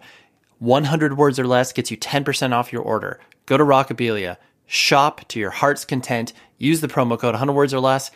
[0.60, 3.20] 100 words or less gets you 10% off your order.
[3.46, 6.34] Go to Rockabilia, shop to your heart's content.
[6.58, 8.10] Use the promo code 100 words or less,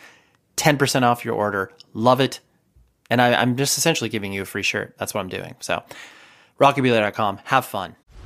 [0.56, 1.70] 10% off your order.
[1.94, 2.40] Love it.
[3.08, 4.94] And I, am just essentially giving you a free shirt.
[4.98, 5.56] That's what I'm doing.
[5.60, 5.82] So,
[6.60, 7.40] rockabilia.com.
[7.44, 7.96] Have fun.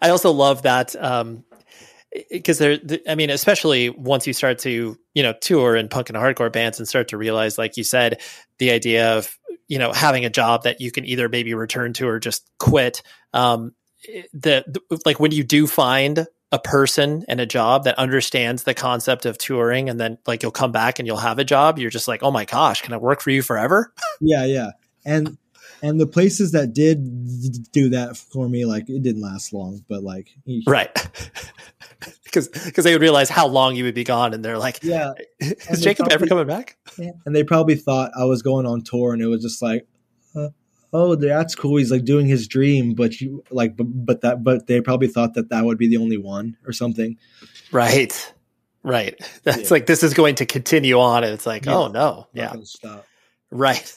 [0.00, 1.44] I also love that um,
[2.30, 2.78] because there,
[3.08, 6.78] I mean, especially once you start to, you know, tour and punk and hardcore bands
[6.78, 8.20] and start to realize, like you said,
[8.58, 9.36] the idea of,
[9.68, 13.02] you know, having a job that you can either maybe return to or just quit.
[13.32, 13.72] Um,
[14.32, 18.74] the, the like when you do find a person and a job that understands the
[18.74, 21.90] concept of touring, and then like you'll come back and you'll have a job, you're
[21.90, 23.92] just like, oh my gosh, can I work for you forever?
[24.20, 24.70] Yeah, yeah,
[25.04, 25.36] and
[25.82, 30.02] and the places that did do that for me, like it didn't last long, but
[30.02, 30.28] like
[30.66, 30.92] right,
[32.24, 35.12] because because they would realize how long you would be gone, and they're like, yeah,
[35.40, 36.76] is Jacob probably, ever coming back?
[36.98, 37.12] Yeah.
[37.24, 39.86] And they probably thought I was going on tour, and it was just like,
[40.34, 40.48] uh,
[40.92, 41.76] oh, that's cool.
[41.76, 45.34] He's like doing his dream, but you like, but, but that, but they probably thought
[45.34, 47.16] that that would be the only one or something.
[47.72, 48.32] Right.
[48.82, 49.18] Right.
[49.42, 49.68] That's yeah.
[49.70, 51.74] like this is going to continue on, and it's like, yeah.
[51.74, 53.04] oh no, yeah, stop.
[53.50, 53.92] Right.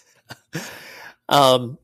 [1.29, 1.77] Um,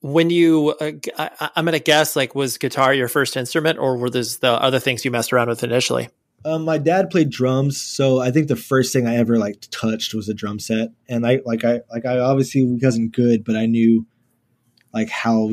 [0.00, 4.10] when you, uh, I, am gonna guess, like, was guitar your first instrument, or were
[4.10, 6.08] those the other things you messed around with initially?
[6.44, 10.12] Um, my dad played drums, so I think the first thing I ever like touched
[10.12, 13.64] was a drum set, and I like I like I obviously wasn't good, but I
[13.64, 14.06] knew
[14.92, 15.52] like how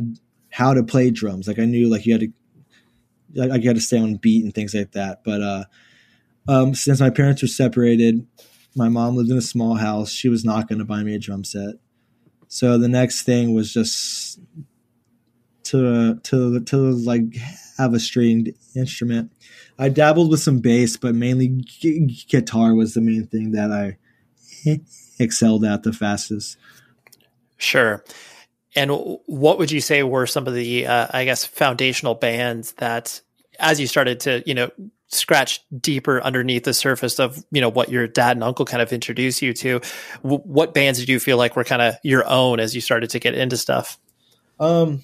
[0.49, 1.47] how to play drums.
[1.47, 2.32] Like I knew like you had to
[3.34, 5.23] like you had to stay on beat and things like that.
[5.23, 5.63] But uh,
[6.49, 8.27] um, since my parents were separated,
[8.75, 10.12] my mom lived in a small house.
[10.12, 11.75] She was not going to buy me a drum set.
[12.53, 14.37] So the next thing was just
[15.63, 17.37] to to to like
[17.77, 19.31] have a stringed instrument.
[19.79, 23.97] I dabbled with some bass, but mainly g- guitar was the main thing that I
[25.17, 26.57] excelled at the fastest.
[27.55, 28.03] Sure.
[28.75, 28.91] And
[29.27, 33.21] what would you say were some of the, uh, I guess, foundational bands that,
[33.59, 34.71] as you started to, you know,
[35.12, 38.93] scratch deeper underneath the surface of you know what your dad and uncle kind of
[38.93, 39.82] introduced you to
[40.24, 43.10] w- what bands did you feel like were kind of your own as you started
[43.10, 44.00] to get into stuff
[44.60, 45.02] um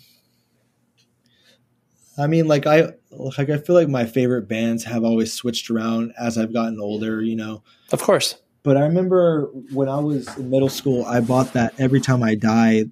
[2.18, 6.14] i mean like i like i feel like my favorite bands have always switched around
[6.18, 10.50] as i've gotten older you know of course but i remember when i was in
[10.50, 12.86] middle school i bought that every time i die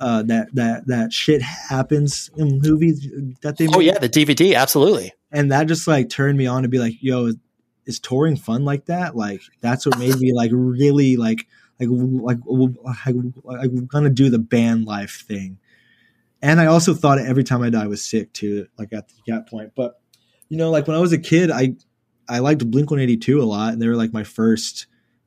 [0.00, 3.08] uh, that that that shit happens in movies
[3.42, 3.68] that they.
[3.68, 5.12] Oh yeah, the DVD, absolutely.
[5.34, 7.32] And that just like turned me on to be like, yo,
[7.86, 9.16] is touring fun like that?
[9.16, 11.46] Like that's what made me like really like
[11.80, 15.58] like like like, like gonna do the band life thing.
[16.40, 19.72] And I also thought every time I die was sick too, like at that point.
[19.74, 20.00] But
[20.48, 21.74] you know, like when I was a kid, I
[22.28, 24.86] I liked Blink One Eighty Two a lot, and they were like my first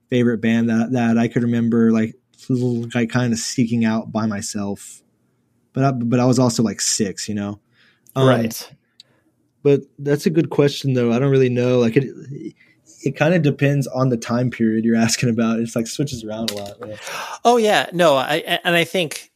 [0.09, 2.15] favorite band that that I could remember like
[2.49, 5.03] like kind of seeking out by myself.
[5.73, 7.59] But I, but I was also like six, you know.
[8.15, 8.71] Um, right.
[9.67, 11.11] But that's a good question, though.
[11.11, 11.77] I don't really know.
[11.79, 12.05] Like it,
[13.03, 15.59] it kind of depends on the time period you're asking about.
[15.59, 16.77] It's like switches around a lot.
[17.43, 19.29] Oh yeah, no, I and I think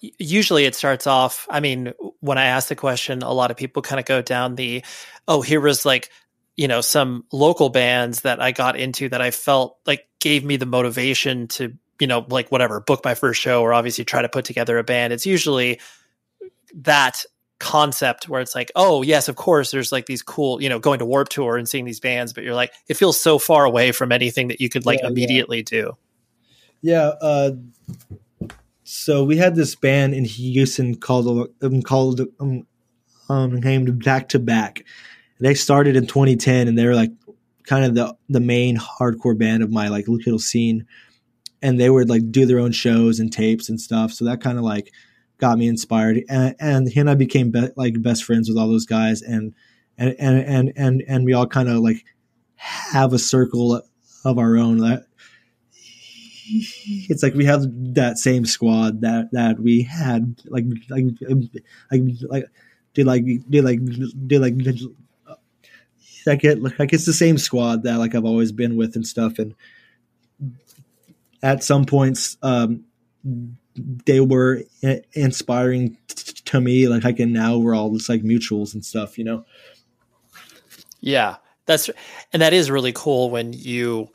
[0.00, 1.46] usually it starts off.
[1.50, 4.54] I mean, when I ask the question, a lot of people kind of go down
[4.54, 4.82] the,
[5.28, 6.08] oh, here was like
[6.56, 10.56] you know some local bands that I got into that I felt like gave me
[10.56, 14.28] the motivation to you know, like whatever, book my first show or obviously try to
[14.30, 15.12] put together a band.
[15.12, 15.80] It's usually
[16.76, 17.26] that
[17.58, 20.98] concept where it's like, oh, yes, of course, there's like these cool, you know, going
[20.98, 23.92] to Warp Tour and seeing these bands, but you're like, it feels so far away
[23.92, 25.62] from anything that you could like yeah, immediately yeah.
[25.64, 25.96] do.
[26.82, 27.12] Yeah.
[27.20, 27.52] Uh,
[28.84, 32.66] so we had this band in Houston called um, called um,
[33.28, 34.84] um named Back to Back.
[35.40, 37.10] They started in 2010, and they were like
[37.64, 40.86] kind of the the main hardcore band of my like little scene
[41.62, 44.12] and they would like do their own shows and tapes and stuff.
[44.12, 44.92] So that kind of like
[45.38, 48.68] got me inspired, and, and he and I became be- like best friends with all
[48.68, 49.54] those guys, and
[49.98, 52.04] and and and and, and we all kind of like
[52.56, 53.82] have a circle
[54.24, 54.78] of our own.
[54.78, 55.06] That
[56.48, 61.42] it's like we have that same squad that that we had like like like
[61.90, 62.44] like like
[62.94, 64.54] did like did like
[66.26, 69.38] like it like it's the same squad that like I've always been with and stuff
[69.38, 69.54] and
[71.42, 72.84] at some points um,
[73.76, 78.22] they were eh, inspiring t- to me like i can now we're all just like
[78.22, 79.44] mutuals and stuff you know
[81.00, 81.36] yeah
[81.66, 81.90] that's
[82.32, 84.08] and that is really cool when you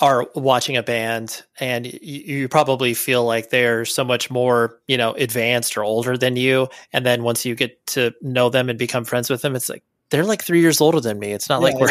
[0.00, 4.96] are watching a band and you, you probably feel like they're so much more you
[4.96, 8.78] know advanced or older than you and then once you get to know them and
[8.78, 11.32] become friends with them it's like they're like three years older than me.
[11.32, 11.88] It's not yeah, like we're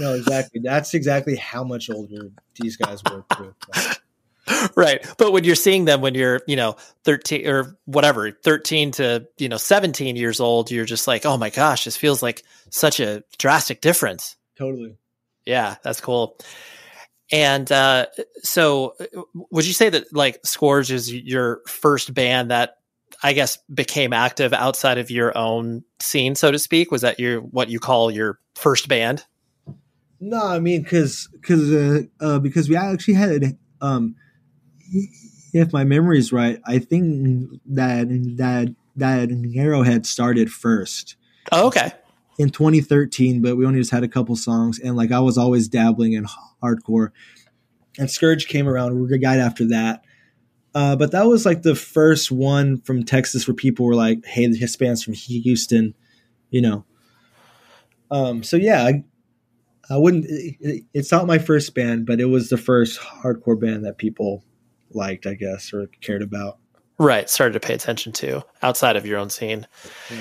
[0.00, 0.60] no, exactly.
[0.64, 3.24] That's exactly how much older these guys were.
[3.36, 3.54] Too.
[4.76, 5.04] right.
[5.18, 9.48] But when you're seeing them when you're, you know, 13 or whatever, 13 to, you
[9.48, 13.24] know, 17 years old, you're just like, oh my gosh, this feels like such a
[13.38, 14.36] drastic difference.
[14.58, 14.96] Totally.
[15.46, 16.38] Yeah, that's cool.
[17.32, 18.06] And uh,
[18.42, 18.96] so,
[19.50, 22.76] would you say that like Scourge is your first band that
[23.22, 26.90] I guess became active outside of your own scene, so to speak?
[26.90, 29.24] Was that your what you call your first band?
[30.20, 34.16] No, I mean because because uh, uh, because we actually had um,
[35.52, 41.16] if my memory is right, I think that that that Narrowhead started first.
[41.52, 41.92] Oh, okay.
[42.38, 45.68] In 2013, but we only just had a couple songs, and like I was always
[45.68, 46.26] dabbling in
[46.62, 47.10] hardcore,
[47.98, 50.04] and Scourge came around right after that
[50.74, 54.46] Uh, but that was like the first one from Texas where people were like, "Hey,
[54.48, 55.94] the band's from Houston,"
[56.50, 56.84] you know.
[58.10, 59.04] Um, so yeah, I,
[59.88, 60.26] I wouldn't.
[60.28, 64.42] It, it's not my first band, but it was the first hardcore band that people
[64.94, 66.58] liked, I guess, or cared about.
[66.98, 69.66] Right, started to pay attention to outside of your own scene.
[70.10, 70.20] Yeah.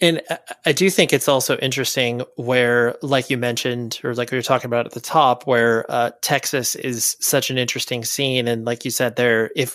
[0.00, 0.22] And
[0.66, 4.66] I do think it's also interesting where, like you mentioned, or like we were talking
[4.66, 8.48] about at the top, where uh, Texas is such an interesting scene.
[8.48, 9.74] And like you said, there, if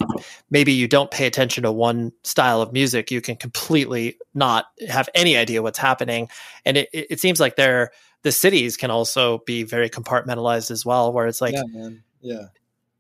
[0.51, 5.09] maybe you don't pay attention to one style of music, you can completely not have
[5.15, 6.27] any idea what's happening.
[6.65, 11.13] And it, it seems like there, the cities can also be very compartmentalized as well,
[11.13, 12.03] where it's like, yeah, man.
[12.21, 12.45] yeah.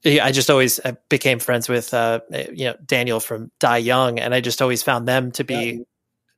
[0.05, 2.21] I just always became friends with, uh,
[2.53, 5.83] you know, Daniel from Die Young, and I just always found them to be yeah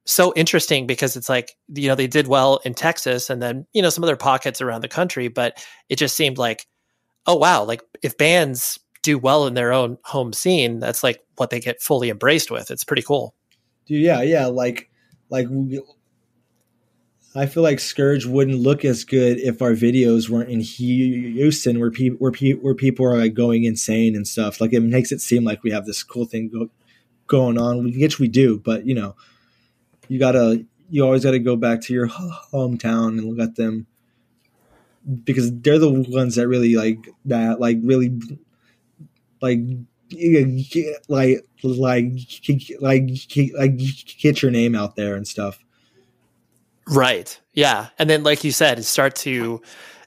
[0.06, 3.82] so interesting because it's like you know they did well in Texas and then you
[3.82, 6.68] know some other pockets around the country, but it just seemed like
[7.26, 11.50] oh wow, like if bands do well in their own home scene, that's like what
[11.50, 12.72] they get fully embraced with.
[12.72, 13.36] It's pretty cool.
[13.86, 14.90] Dude, yeah, yeah, like
[15.30, 15.48] like
[17.34, 21.92] I feel like Scourge wouldn't look as good if our videos weren't in Houston, where
[21.92, 24.60] people where, pe- where people are like going insane and stuff.
[24.60, 26.70] Like it makes it seem like we have this cool thing go-
[27.28, 28.60] going on, which we do.
[28.60, 29.16] But you know,
[30.10, 33.88] you gotta you always got to go back to your hometown and look at them
[35.24, 38.20] because they're the ones that really like that like really
[39.42, 39.60] like
[41.10, 42.14] like like
[42.82, 43.08] like like
[44.20, 45.64] get your name out there and stuff
[46.88, 49.62] right yeah and then like you said start to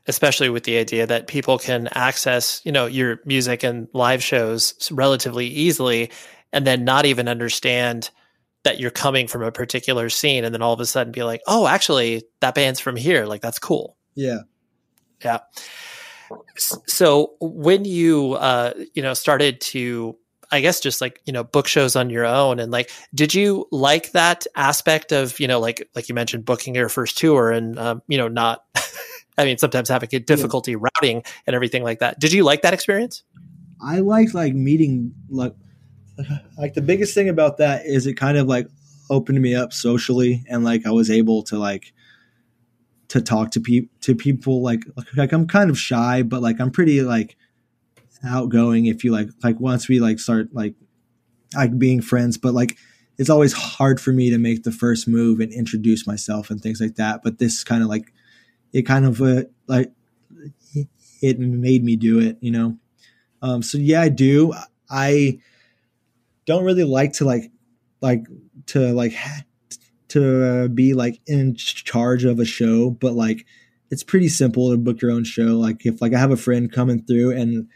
[0.06, 4.90] especially with the idea that people can access you know your music and live shows
[4.92, 6.10] relatively easily
[6.52, 8.10] and then not even understand
[8.64, 11.42] that you're coming from a particular scene and then all of a sudden be like,
[11.46, 13.26] oh, actually, that band's from here.
[13.26, 13.96] Like, that's cool.
[14.14, 14.40] Yeah.
[15.22, 15.38] Yeah.
[16.56, 20.16] So when you, uh, you know, started to,
[20.54, 23.66] I guess just like, you know, book shows on your own and like, did you
[23.70, 27.78] like that aspect of, you know, like, like you mentioned booking your first tour and,
[27.78, 28.64] um, you know, not,
[29.38, 30.78] I mean, sometimes having a difficulty yeah.
[30.80, 32.20] routing and everything like that.
[32.20, 33.24] Did you like that experience?
[33.84, 35.54] I liked like meeting like
[36.58, 38.68] like the biggest thing about that is it kind of like
[39.10, 41.92] opened me up socially and like I was able to like
[43.08, 44.84] to talk to people to people like
[45.16, 47.36] like I'm kind of shy but like I'm pretty like
[48.26, 50.74] outgoing if you like like once we like start like
[51.54, 52.76] like being friends but like
[53.16, 56.80] it's always hard for me to make the first move and introduce myself and things
[56.80, 58.12] like that but this kind of like
[58.72, 59.92] it kind of uh, like
[61.22, 62.76] it made me do it you know
[63.42, 64.52] um so yeah I do
[64.90, 65.38] I
[66.46, 67.50] don't really like to like
[68.00, 68.26] like
[68.66, 69.14] to like
[70.08, 73.46] to be like in charge of a show, but like
[73.90, 75.58] it's pretty simple to book your own show.
[75.58, 77.68] Like if like I have a friend coming through and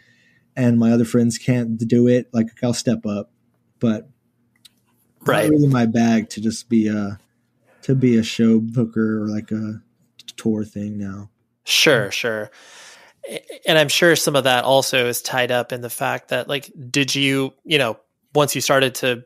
[0.59, 3.31] and my other friends can't do it, like I'll step up.
[3.79, 4.09] But
[5.25, 7.18] right, not really my bag to just be a
[7.83, 9.81] to be a show booker or like a
[10.37, 11.31] tour thing now.
[11.64, 12.51] Sure, sure.
[13.66, 16.71] And I'm sure some of that also is tied up in the fact that like
[16.90, 17.99] did you, you know,
[18.35, 19.25] once you started to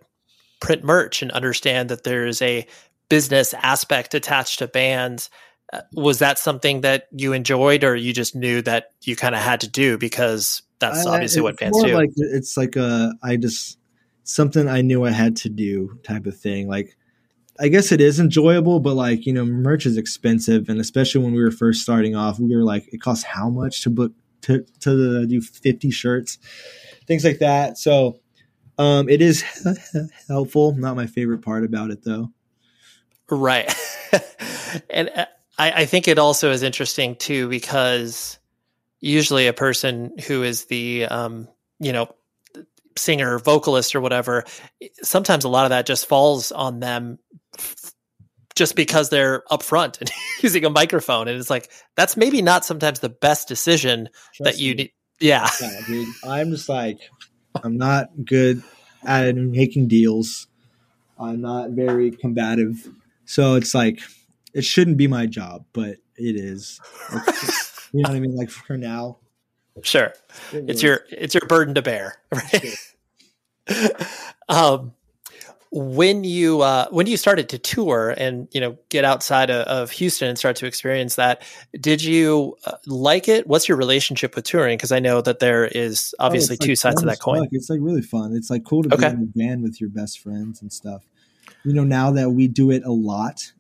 [0.61, 2.67] print merch and understand that there's a
[3.09, 5.31] business aspect attached to bands
[5.93, 9.61] was that something that you enjoyed or you just knew that you kind of had
[9.61, 11.95] to do because that's obviously I, what bands do?
[11.95, 13.79] like it's like a i just
[14.25, 16.69] something i knew i had to do type of thing.
[16.69, 16.97] Like
[17.59, 21.33] i guess it is enjoyable but like you know merch is expensive and especially when
[21.33, 24.65] we were first starting off we were like it costs how much to book to
[24.81, 26.39] to do 50 shirts?
[27.07, 27.79] Things like that.
[27.79, 28.21] So
[28.79, 29.45] um, it is
[30.29, 30.75] helpful.
[30.75, 32.31] Not my favorite part about it, though.
[33.31, 33.73] Right,
[34.91, 35.27] and uh,
[35.63, 38.39] I, I think it also is interesting too because
[39.01, 41.47] usually a person who is the um,
[41.79, 42.13] you know
[42.97, 44.45] singer, vocalist, or whatever,
[45.03, 47.19] sometimes a lot of that just falls on them
[48.57, 50.11] just because they're upfront and
[50.43, 54.59] using a microphone, and it's like that's maybe not sometimes the best decision Trust that
[54.61, 54.93] you need.
[55.21, 56.99] Yeah, yeah dude, I'm just like
[57.63, 58.65] I'm not good
[59.05, 60.49] at making deals.
[61.21, 62.89] I'm not very combative.
[63.27, 64.01] So it's like
[64.55, 66.81] it shouldn't be my job, but it is.
[67.93, 68.37] you know what I mean?
[68.37, 69.19] Like for now.
[69.83, 70.13] Sure.
[70.53, 70.83] It it's is.
[70.83, 72.77] your it's your burden to bear, right?
[73.69, 73.91] Sure.
[74.49, 74.93] um
[75.75, 79.91] when you uh, when you started to tour and you know get outside of, of
[79.93, 81.43] Houston and start to experience that,
[81.81, 83.47] did you uh, like it?
[83.47, 84.77] What's your relationship with touring?
[84.77, 87.49] Because I know that there is oh, obviously oh, two like sides of that coin.
[87.53, 88.37] It's like really fun.
[88.37, 89.09] It's like cool to okay.
[89.09, 91.09] be in a band with your best friends and stuff.
[91.65, 93.53] You know, now that we do it a lot,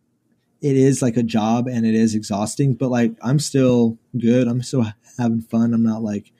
[0.62, 2.74] it is like a job and it is exhausting.
[2.74, 4.48] But like, I'm still good.
[4.48, 4.86] I'm still
[5.18, 5.74] having fun.
[5.74, 6.32] I'm not like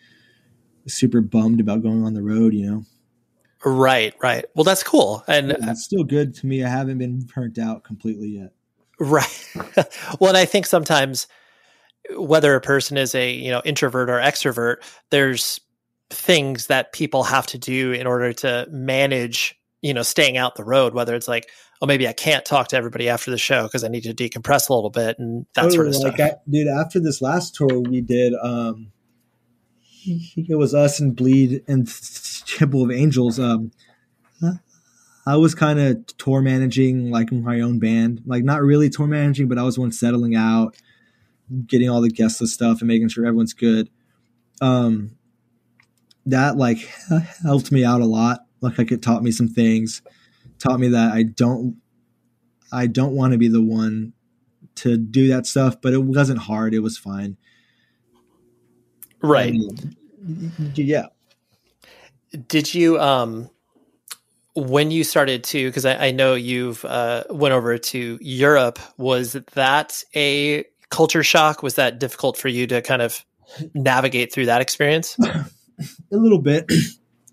[0.87, 2.55] super bummed about going on the road.
[2.55, 2.85] You know.
[3.65, 4.45] Right, right.
[4.55, 6.65] Well, that's cool, and it's still good to me.
[6.65, 8.53] I haven't been burnt out completely yet.
[8.99, 9.49] Right.
[10.21, 11.27] well, and I think sometimes
[12.17, 14.77] whether a person is a, you know, introvert or extrovert,
[15.11, 15.61] there's
[16.11, 20.65] things that people have to do in order to manage, you know, staying out the
[20.65, 21.49] road, whether it's like,
[21.83, 24.71] oh, maybe I can't talk to everybody after the show because I need to decompress
[24.71, 26.31] a little bit and that sort of like stuff.
[26.31, 28.93] I, dude, after this last tour we did, um,
[30.07, 31.91] it was us and Bleed and
[32.47, 33.41] Temple of Angels.
[33.41, 33.73] Um,
[35.27, 39.49] I was kind of tour managing like my own band, like not really tour managing,
[39.49, 40.77] but I was one settling out,
[41.67, 43.91] getting all the guest list stuff and making sure everyone's good.
[44.61, 45.17] Um,
[46.27, 46.79] that like
[47.43, 48.41] helped me out a lot.
[48.61, 50.03] Like, like it taught me some things,
[50.63, 51.77] taught me that I don't,
[52.73, 54.13] I don't want to be the one
[54.77, 56.75] to do that stuff, but it wasn't hard.
[56.75, 57.37] It was fine.
[59.21, 59.53] right.
[59.53, 59.97] And,
[60.79, 61.07] yeah.
[62.49, 63.51] Did you, um,
[64.55, 69.37] when you started to, because I, I know you've uh, went over to Europe, was
[69.55, 71.63] that a culture shock?
[71.63, 73.25] Was that difficult for you to kind of
[73.75, 75.17] navigate through that experience?
[76.13, 76.71] a little bit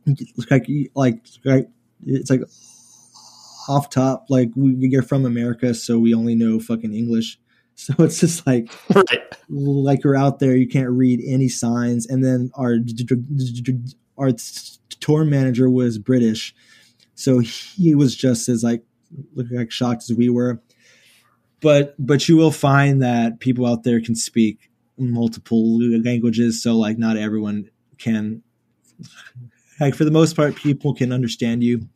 [0.06, 1.68] like like like
[2.06, 2.42] it's like
[3.70, 7.40] off top like we you're from america so we only know fucking english.
[7.80, 9.24] So it's just like right.
[9.48, 12.06] like you're out there you can't read any signs.
[12.06, 12.76] And then our
[14.18, 14.32] our
[15.00, 16.54] tour manager was british.
[17.16, 18.84] So he was just as like
[19.34, 20.62] looking like shocked as we were.
[21.62, 26.62] But but you will find that people out there can speak multiple languages.
[26.62, 28.44] So like not everyone can
[29.80, 31.88] like for the most part people can understand you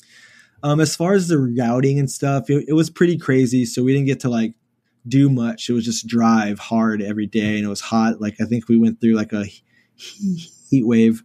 [0.64, 3.94] um as far as the routing and stuff it, it was pretty crazy so we
[3.94, 4.56] didn't get to like
[5.08, 5.70] do much.
[5.70, 8.22] It was just drive hard every day and it was hot.
[8.22, 9.46] Like i think we went through like a
[9.96, 11.24] heat wave.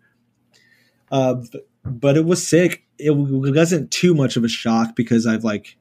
[1.10, 1.36] Uh
[1.84, 2.84] but, it was sick.
[2.98, 5.76] It wasn't too much of a shock because i've like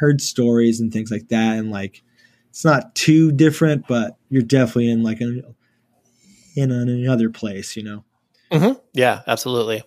[0.00, 2.02] heard stories and things like that and like
[2.50, 5.42] it's not too different but you're definitely in like an
[6.54, 8.04] in another place you know?
[8.50, 8.78] Mm-hmm.
[8.92, 9.82] Yeah, absolutely.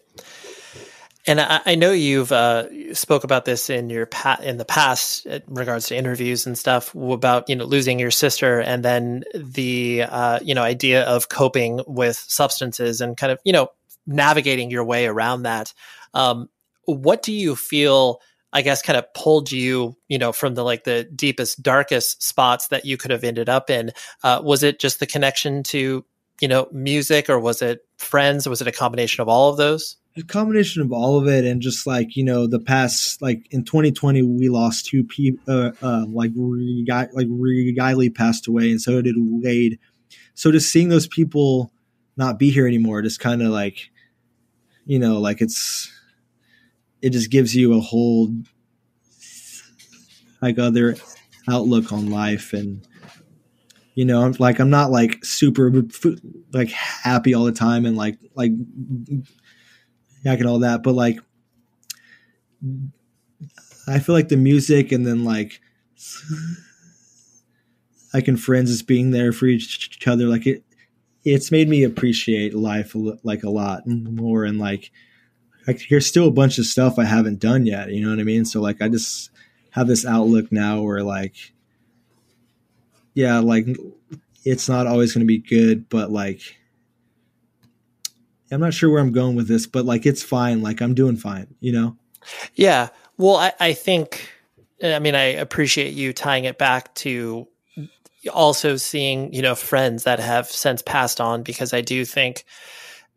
[1.27, 5.25] And I, I know you've uh, spoke about this in your pa- in the past
[5.25, 10.03] in regards to interviews and stuff about you know losing your sister and then the
[10.03, 13.69] uh, you know idea of coping with substances and kind of you know
[14.07, 15.73] navigating your way around that.
[16.13, 16.49] Um,
[16.85, 18.21] what do you feel?
[18.51, 22.69] I guess kind of pulled you, you know, from the like the deepest, darkest spots
[22.69, 23.91] that you could have ended up in.
[24.23, 26.03] Uh, was it just the connection to
[26.41, 28.47] you know, music or was it friends?
[28.47, 29.97] Was it a combination of all of those?
[30.17, 33.63] A combination of all of it, and just like you know, the past like in
[33.63, 35.41] 2020, we lost two people.
[35.47, 39.79] Uh, uh, like like Riley passed away, and so did Wade.
[40.33, 41.71] So just seeing those people
[42.17, 43.91] not be here anymore, just kind of like,
[44.85, 45.91] you know, like it's,
[47.01, 48.29] it just gives you a whole
[50.41, 50.95] like other
[51.49, 52.87] outlook on life and
[53.95, 55.71] you know i'm like i'm not like super
[56.53, 58.51] like happy all the time and like like
[60.23, 61.19] and all that but like
[63.87, 65.61] i feel like the music and then like
[68.13, 70.63] like and friends is being there for each other like it
[71.23, 74.91] it's made me appreciate life like a lot more and like
[75.67, 78.23] like there's still a bunch of stuff i haven't done yet you know what i
[78.23, 78.45] mean?
[78.45, 79.29] So like i just
[79.71, 81.53] have this outlook now where like
[83.13, 83.65] yeah, like
[84.45, 86.58] it's not always going to be good, but like
[88.51, 90.61] I'm not sure where I'm going with this, but like it's fine.
[90.61, 91.97] Like I'm doing fine, you know?
[92.55, 92.89] Yeah.
[93.17, 94.29] Well, I, I think,
[94.83, 97.47] I mean, I appreciate you tying it back to
[98.33, 102.45] also seeing, you know, friends that have since passed on because I do think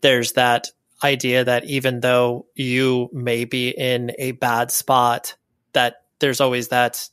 [0.01, 0.69] there's that
[1.03, 5.35] idea that even though you may be in a bad spot,
[5.73, 7.09] that there's always that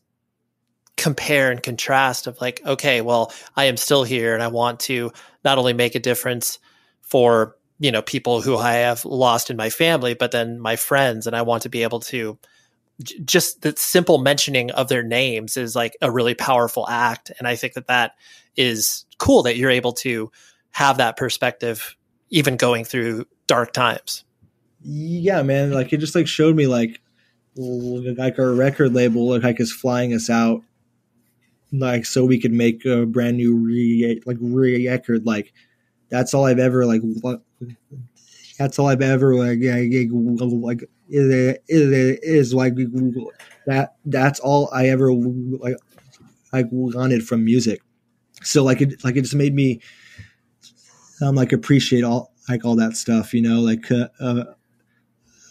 [0.97, 5.11] compare and contrast of like, okay, well, I am still here and I want to
[5.43, 6.59] not only make a difference
[7.01, 11.27] for, you know, people who I have lost in my family, but then my friends.
[11.27, 12.37] And I want to be able to
[13.23, 17.31] just the simple mentioning of their names is like a really powerful act.
[17.39, 18.15] And I think that that
[18.57, 20.31] is cool that you're able to
[20.71, 21.95] have that perspective,
[22.29, 24.25] even going through dark times.
[24.81, 25.71] Yeah, man.
[25.71, 27.01] Like it just like showed me like,
[27.55, 30.61] like our record label like is flying us out
[31.71, 35.53] like so we could make a brand new re like record like
[36.09, 37.01] that's all i've ever like
[38.57, 42.75] that's all i've ever like like is it is like
[43.65, 45.75] that that's all i ever like
[46.51, 47.81] I wanted from music
[48.41, 49.81] so like it like it just made me
[51.21, 54.43] um like appreciate all like all that stuff you know like uh, uh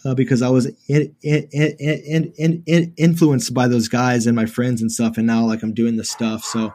[0.05, 4.91] uh, because I was in, in, in, influenced by those guys and my friends and
[4.91, 5.17] stuff.
[5.17, 6.43] And now like I'm doing this stuff.
[6.43, 6.73] So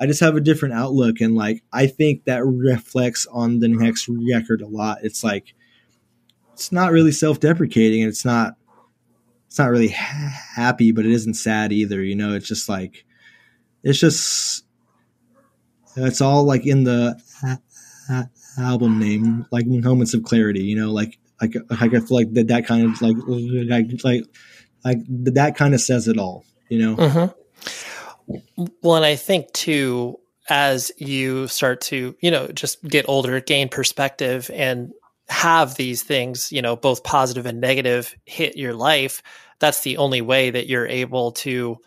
[0.00, 1.20] I just have a different outlook.
[1.20, 4.98] And like, I think that reflects on the next record a lot.
[5.02, 5.54] It's like,
[6.54, 8.02] it's not really self-deprecating.
[8.02, 8.54] And it's not,
[9.46, 12.02] it's not really happy, but it isn't sad either.
[12.02, 13.04] You know, it's just like,
[13.82, 14.64] it's just,
[15.94, 17.20] it's all like in the
[18.58, 22.48] album name, like moments of clarity, you know, like like like I feel like that
[22.48, 24.24] that kind of like like like
[24.84, 26.96] like that kind of says it all, you know.
[26.96, 27.41] Mm-hmm.
[28.82, 30.18] Well, and I think too,
[30.48, 34.92] as you start to you know just get older, gain perspective, and
[35.28, 39.22] have these things, you know, both positive and negative hit your life.
[39.60, 41.78] That's the only way that you're able to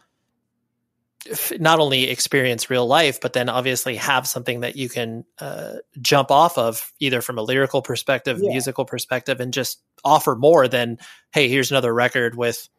[1.59, 6.29] not only experience real life, but then obviously have something that you can uh, jump
[6.31, 8.49] off of, either from a lyrical perspective, yeah.
[8.49, 10.97] musical perspective, and just offer more than,
[11.31, 12.69] hey, here's another record with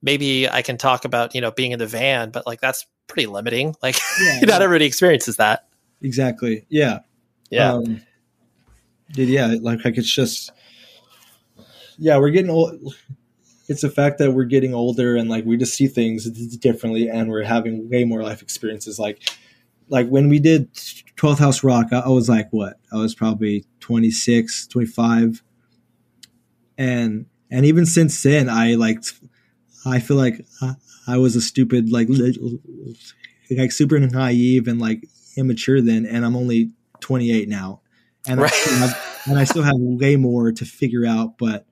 [0.00, 3.26] maybe I can talk about, you know, being in the van, but like that's pretty
[3.26, 3.74] limiting.
[3.82, 4.64] Like yeah, not yeah.
[4.64, 5.66] everybody experiences that.
[6.00, 6.64] Exactly.
[6.68, 7.00] Yeah.
[7.50, 7.72] Yeah.
[7.72, 8.02] Um,
[9.14, 9.56] yeah.
[9.60, 10.52] Like, like it's just,
[11.98, 12.94] yeah, we're getting old
[13.68, 16.24] it's the fact that we're getting older and like we just see things
[16.56, 19.22] differently and we're having way more life experiences like
[19.88, 23.64] like when we did 12th house rock I, I, was like what i was probably
[23.80, 25.42] 26 25
[26.78, 29.02] and and even since then i like
[29.86, 30.74] i feel like I,
[31.06, 32.08] I was a stupid like
[33.50, 35.04] like super naive and like
[35.36, 36.70] immature then and i'm only
[37.00, 37.80] 28 now
[38.26, 38.52] and right.
[38.52, 41.66] I have, and i still have way more to figure out but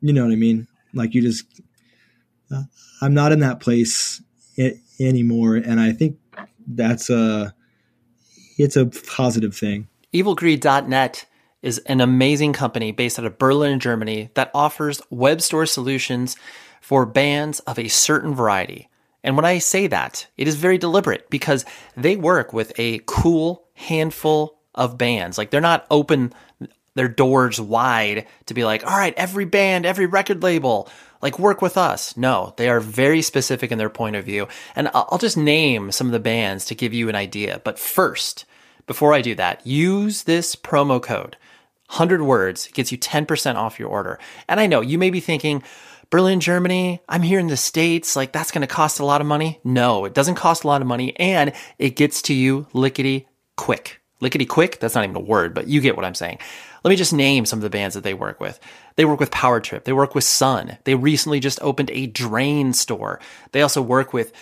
[0.00, 0.66] you know what i mean
[0.96, 1.44] like you just,
[2.50, 2.62] uh,
[3.02, 4.22] I'm not in that place
[4.58, 6.16] I- anymore, and I think
[6.66, 7.54] that's a,
[8.58, 9.88] it's a positive thing.
[10.14, 11.26] Evilgreed.net
[11.62, 16.36] is an amazing company based out of Berlin, Germany that offers web store solutions
[16.86, 18.88] for bands of a certain variety.
[19.24, 21.64] And when I say that, it is very deliberate because
[21.96, 25.36] they work with a cool handful of bands.
[25.36, 26.32] Like they're not open
[26.94, 30.88] their doors wide to be like, all right, every band, every record label,
[31.20, 32.16] like work with us.
[32.16, 34.46] No, they are very specific in their point of view.
[34.76, 37.60] And I'll just name some of the bands to give you an idea.
[37.64, 38.44] But first,
[38.86, 41.36] before I do that, use this promo code.
[41.88, 44.20] 100 words gets you 10% off your order.
[44.48, 45.64] And I know you may be thinking,
[46.10, 49.26] Berlin, Germany, I'm here in the States, like that's going to cost a lot of
[49.26, 49.60] money.
[49.64, 53.26] No, it doesn't cost a lot of money and it gets to you lickety
[53.56, 54.00] quick.
[54.20, 56.38] Lickety quick, that's not even a word, but you get what I'm saying.
[56.84, 58.60] Let me just name some of the bands that they work with.
[58.94, 59.84] They work with Power Trip.
[59.84, 60.78] They work with Sun.
[60.84, 63.20] They recently just opened a Drain store.
[63.52, 64.32] They also work with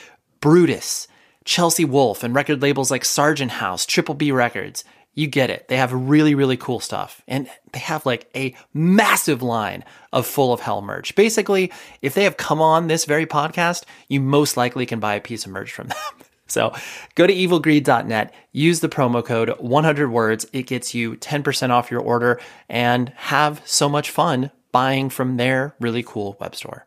[0.40, 1.08] Brutus,
[1.44, 4.84] Chelsea Wolfe, and record labels like Sargent House, Triple B Records.
[5.14, 5.68] You get it.
[5.68, 7.22] They have really, really cool stuff.
[7.28, 11.14] And they have like a massive line of full of hell merch.
[11.14, 15.20] Basically, if they have come on this very podcast, you most likely can buy a
[15.20, 15.96] piece of merch from them.
[16.46, 16.74] So
[17.14, 20.46] go to evilgreed.net, use the promo code 100 words.
[20.52, 25.74] It gets you 10% off your order and have so much fun buying from their
[25.80, 26.86] really cool web store.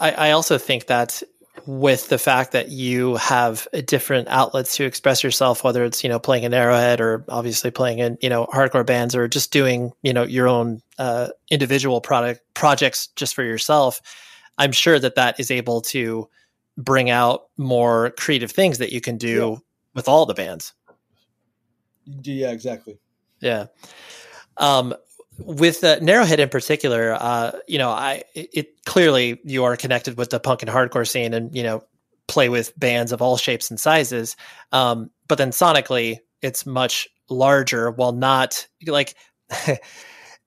[0.00, 1.22] I, I also think that
[1.66, 6.18] with the fact that you have different outlets to express yourself, whether it's, you know,
[6.18, 10.12] playing in Narrowhead or obviously playing in, you know, hardcore bands or just doing, you
[10.12, 14.00] know, your own uh, individual product projects just for yourself,
[14.58, 16.28] I'm sure that that is able to
[16.76, 19.56] bring out more creative things that you can do yeah.
[19.94, 20.72] with all the bands.
[22.22, 22.98] Yeah, exactly.
[23.40, 23.66] Yeah.
[24.56, 24.94] Um,
[25.38, 30.30] with uh, Narrowhead in particular, uh, you know, I it, clearly you are connected with
[30.30, 31.82] the punk and hardcore scene, and you know,
[32.28, 34.36] play with bands of all shapes and sizes.
[34.72, 39.14] Um, but then sonically, it's much larger, while not like.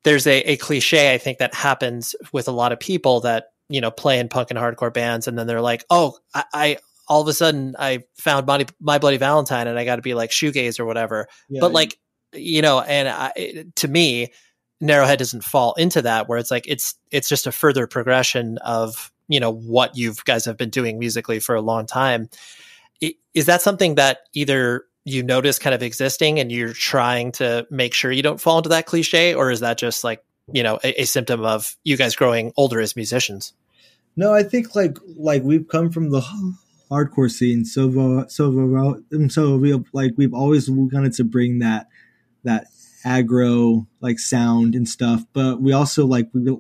[0.03, 3.81] there's a, a cliche I think that happens with a lot of people that you
[3.81, 6.77] know, playing punk and hardcore bands, and then they're like, oh, I, I
[7.07, 10.15] all of a sudden I found My, My Bloody Valentine, and I got to be
[10.15, 11.27] like shoegaze or whatever.
[11.49, 11.97] Yeah, but like,
[12.33, 14.33] you know, and I, to me,
[14.81, 19.11] Narrowhead doesn't fall into that where it's like it's it's just a further progression of
[19.27, 22.29] you know what you guys have been doing musically for a long time.
[23.33, 27.93] Is that something that either you notice kind of existing and you're trying to make
[27.93, 31.01] sure you don't fall into that cliche, or is that just like you know a,
[31.01, 33.53] a symptom of you guys growing older as musicians?
[34.15, 36.21] No, I think like like we've come from the
[36.89, 38.49] hardcore scene, so so
[39.29, 41.87] so we like we've always wanted to bring that
[42.43, 42.67] that
[43.05, 46.51] aggro like sound and stuff, but we also like we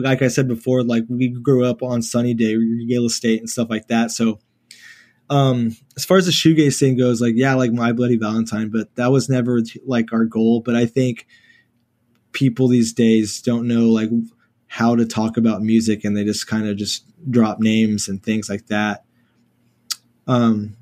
[0.00, 3.68] like I said before, like we grew up on Sunny Day Real Estate, and stuff
[3.68, 4.10] like that.
[4.10, 4.38] So,
[5.28, 8.94] um, as far as the shoegaze thing goes, like yeah, like My Bloody Valentine, but
[8.96, 10.60] that was never like our goal.
[10.60, 11.26] But I think
[12.32, 14.10] people these days don't know like
[14.66, 18.48] how to talk about music, and they just kind of just drop names and things
[18.48, 19.04] like that.
[20.26, 20.76] Um,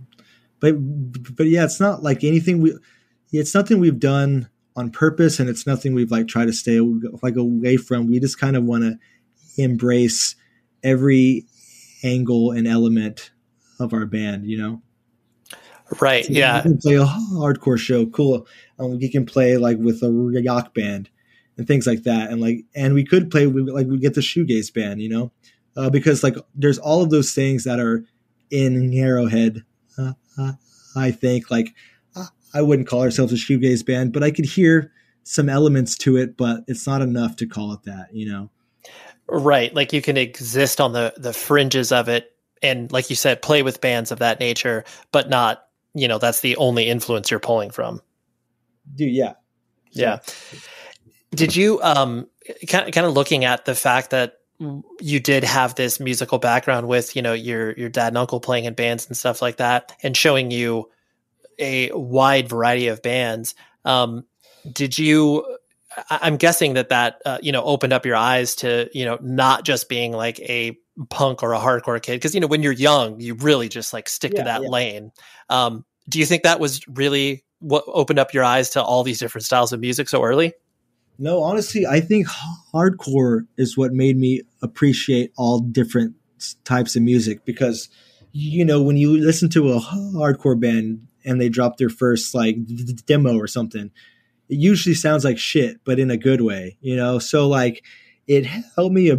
[0.61, 0.75] but
[1.37, 2.77] but yeah, it's not like anything we.
[3.33, 6.81] It's nothing we've done on purpose and it's nothing we've like tried to stay
[7.23, 8.11] like away from.
[8.11, 8.99] We just kind of want to
[9.63, 10.35] embrace
[10.83, 11.47] every
[12.03, 13.31] angle and element
[13.79, 14.83] of our band you know?
[16.01, 16.63] Right so yeah.
[16.81, 18.47] play a hardcore show cool
[18.79, 20.11] um, we can play like with a
[20.47, 21.11] rock band
[21.59, 24.73] and things like that and like and we could play like we get the shoegaze
[24.73, 25.33] band you know?
[25.77, 28.05] Uh, because like there's all of those things that are
[28.51, 29.65] in Narrowhead
[29.99, 30.53] uh, uh,
[30.97, 31.75] i think like
[32.55, 34.93] I wouldn't call ourselves a shoegaze band, but I could hear
[35.25, 38.51] some elements to it, but it's not enough to call it that, you know.
[39.29, 42.33] Right, like you can exist on the the fringes of it
[42.63, 46.41] and like you said play with bands of that nature, but not, you know, that's
[46.41, 48.01] the only influence you're pulling from.
[48.95, 49.35] Dude, yeah.
[49.91, 50.19] Yeah.
[51.31, 52.29] Did you um
[52.69, 54.39] kind of, kind of looking at the fact that
[55.01, 58.65] you did have this musical background with, you know, your your dad and uncle playing
[58.65, 60.91] in bands and stuff like that and showing you
[61.59, 63.55] a wide variety of bands.
[63.85, 64.25] Um,
[64.71, 65.45] did you?
[66.09, 69.65] I'm guessing that that uh, you know opened up your eyes to you know not
[69.65, 70.79] just being like a
[71.11, 74.09] punk or a hardcore kid because you know when you're young you really just like
[74.09, 74.69] stick yeah, to that yeah.
[74.69, 75.13] lane.
[75.49, 79.19] Um, do you think that was really what opened up your eyes to all these
[79.19, 80.53] different styles of music so early?
[81.19, 82.27] No, honestly, I think
[82.75, 86.17] hardcore is what made me appreciate all different
[86.65, 87.89] types of music because
[88.33, 92.65] you know when you listen to a hardcore band and they drop their first like
[92.67, 93.91] d- demo or something
[94.49, 97.19] it usually sounds like shit but in a good way you know?
[97.19, 97.85] So like
[98.27, 99.13] it helped me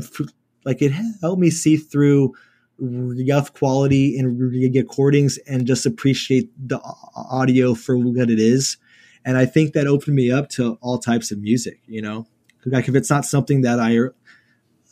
[0.66, 0.92] like it
[1.22, 2.34] helped me see through
[2.80, 6.80] rough quality in recordings and just appreciate the
[7.16, 8.78] audio for what it is.
[9.26, 12.28] And i think that opened me up to all types of music you know?
[12.66, 13.98] Like if it's not something that i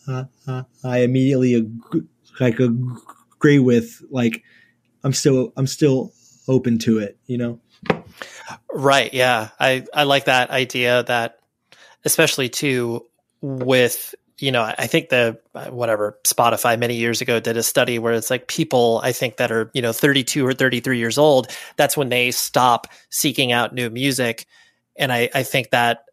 [0.07, 2.01] uh, uh, i immediately agree,
[2.39, 4.43] like agree with like
[5.03, 6.11] i'm still i'm still
[6.47, 7.59] open to it, you know?
[8.71, 9.13] Right.
[9.13, 9.49] Yeah.
[9.59, 11.39] I, I like that idea that,
[12.05, 13.05] especially too,
[13.41, 17.99] with, you know, I think the, uh, whatever, Spotify many years ago did a study
[17.99, 21.47] where it's like people, I think that are, you know, 32 or 33 years old,
[21.75, 24.47] that's when they stop seeking out new music.
[24.95, 26.05] And I, I think that,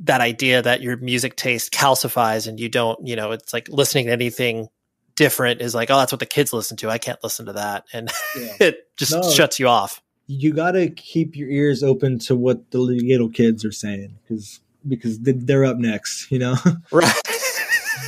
[0.00, 4.06] that idea that your music taste calcifies and you don't, you know, it's like listening
[4.06, 4.68] to anything
[5.16, 6.90] different is like, oh, that's what the kids listen to.
[6.90, 7.84] I can't listen to that.
[7.92, 8.56] And yeah.
[8.60, 10.02] it just no, shuts you off.
[10.26, 14.60] You got to keep your ears open to what the little kids are saying because
[14.86, 16.56] because they're up next, you know?
[16.92, 17.14] right.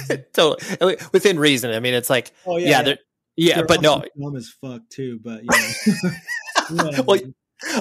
[0.33, 0.97] totally.
[1.13, 1.71] Within reason.
[1.71, 2.95] I mean, it's like, oh, yeah, yeah,
[3.37, 4.05] yeah, they're but no.
[4.19, 6.11] Dumb as fuck, too, but, you know.
[6.71, 7.21] you know well,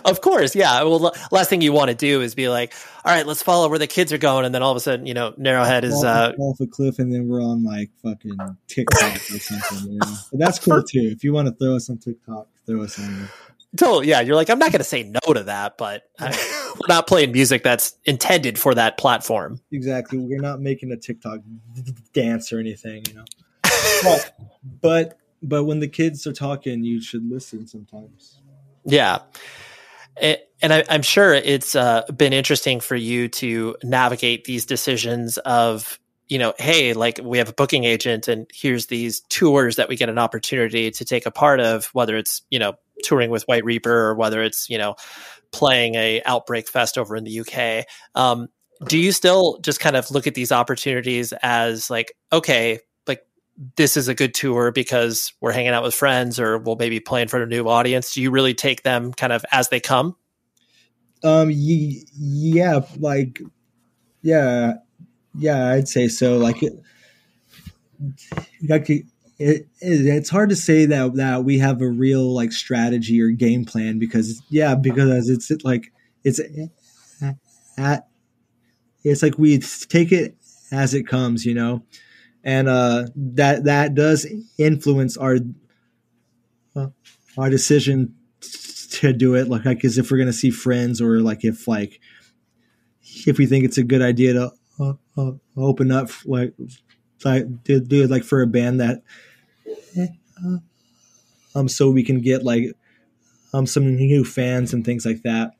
[0.05, 0.84] of course, yeah.
[0.84, 2.73] Well, last thing you want to do is be like,
[3.03, 5.05] "All right, let's follow where the kids are going," and then all of a sudden,
[5.05, 9.15] you know, Narrowhead is uh, off a cliff, and then we're on like fucking TikTok
[9.15, 9.93] or something.
[9.93, 10.15] You know?
[10.32, 11.09] But that's cool too.
[11.11, 13.30] If you want to throw us on TikTok, throw us on there.
[13.76, 14.21] Totally, yeah.
[14.21, 17.34] You're like, I'm not going to say no to that, but I, we're not playing
[17.34, 19.59] music that's intended for that platform.
[19.73, 20.17] Exactly.
[20.17, 21.39] We're not making a TikTok
[22.13, 23.26] dance or anything, you know.
[24.03, 24.38] but,
[24.82, 28.39] but but when the kids are talking, you should listen sometimes.
[28.86, 29.19] Yeah
[30.22, 35.99] and I, am sure it's uh, been interesting for you to navigate these decisions of
[36.28, 39.95] you know hey like we have a booking agent and here's these tours that we
[39.95, 43.63] get an opportunity to take a part of whether it's you know touring with white
[43.63, 44.95] reaper or whether it's you know
[45.51, 47.86] playing a outbreak fest over in the uk
[48.16, 48.47] um,
[48.88, 52.80] do you still just kind of look at these opportunities as like okay
[53.76, 57.22] this is a good tour because we're hanging out with friends or we'll maybe play
[57.22, 58.14] in front of a new audience.
[58.14, 60.16] Do you really take them kind of as they come?
[61.24, 63.41] Um, yeah, like,
[64.22, 64.74] yeah,
[65.38, 66.38] yeah, I'd say so.
[66.38, 66.74] Like, it,
[68.68, 69.06] like it,
[69.39, 73.66] it, it's hard to say that that we have a real like strategy or game
[73.66, 75.91] plan because yeah because it's like
[76.24, 76.39] it's
[77.78, 78.08] at
[79.03, 80.36] it's like we take it
[80.72, 81.84] as it comes you know
[82.46, 84.28] and uh that that does
[84.58, 85.38] influence our
[86.76, 86.88] uh,
[87.38, 88.16] our decision
[88.91, 89.50] to do it.
[89.50, 92.00] Like like as if we're gonna see friends or like if like
[93.26, 96.54] if we think it's a good idea to uh, uh, open up like
[97.24, 99.02] like do, do it like for a band that
[99.98, 100.58] uh,
[101.56, 102.72] um so we can get like
[103.54, 105.52] um some new fans and things like that.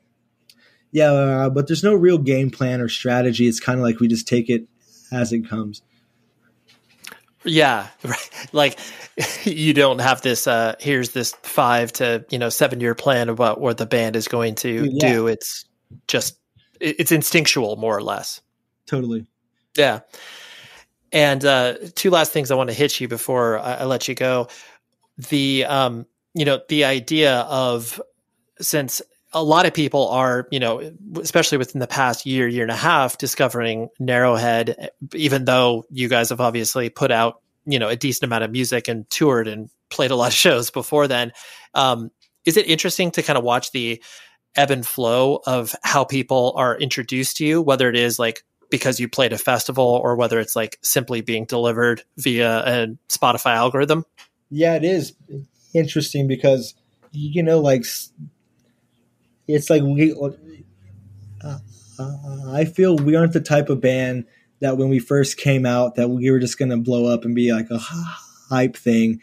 [0.92, 3.48] Yeah uh, but there's no real game plan or strategy.
[3.48, 4.68] It's kind of like we just take it
[5.10, 5.82] as it comes
[7.46, 8.30] yeah right.
[8.52, 8.78] like
[9.44, 13.60] you don't have this uh here's this five to you know seven year plan about
[13.60, 15.08] what the band is going to yeah.
[15.10, 15.64] do it's
[16.08, 16.38] just
[16.80, 18.40] it's instinctual more or less
[18.86, 19.26] totally
[19.76, 20.00] yeah
[21.12, 24.14] and uh, two last things I want to hit you before I, I let you
[24.14, 24.48] go.
[25.16, 28.00] The um, you know the idea of
[28.60, 29.00] since
[29.36, 32.76] a lot of people are, you know, especially within the past year, year and a
[32.76, 38.24] half, discovering Narrowhead, even though you guys have obviously put out, you know, a decent
[38.24, 41.32] amount of music and toured and played a lot of shows before then.
[41.74, 42.10] Um,
[42.46, 44.02] is it interesting to kind of watch the
[44.56, 48.98] ebb and flow of how people are introduced to you, whether it is like because
[48.98, 54.06] you played a festival or whether it's like simply being delivered via a Spotify algorithm?
[54.48, 55.12] Yeah, it is
[55.74, 56.74] interesting because
[57.12, 57.84] you know, like
[59.48, 60.12] it's like we.
[61.42, 61.58] Uh,
[61.98, 64.26] uh, I feel we aren't the type of band
[64.60, 67.34] that when we first came out that we were just going to blow up and
[67.34, 69.20] be like a hype thing.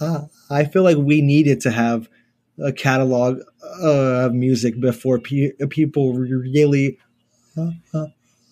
[0.00, 2.08] Uh, I feel like we needed to have
[2.58, 3.40] a catalog
[3.82, 6.98] of music before pe- people really
[7.56, 8.06] uh, uh,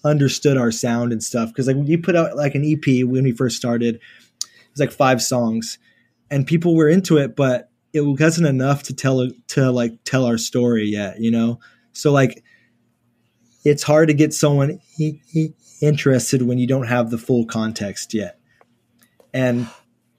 [0.05, 1.49] understood our sound and stuff.
[1.49, 4.01] Because like you put out like an EP when we first started, it
[4.73, 5.79] was like five songs,
[6.31, 10.39] and people were into it, but it wasn't enough to tell to like tell our
[10.39, 11.21] story yet.
[11.21, 11.61] You know,
[11.93, 12.45] so like
[13.65, 14.81] it's hard to get someone
[15.81, 18.39] interested when you don't have the full context yet,
[19.33, 19.69] and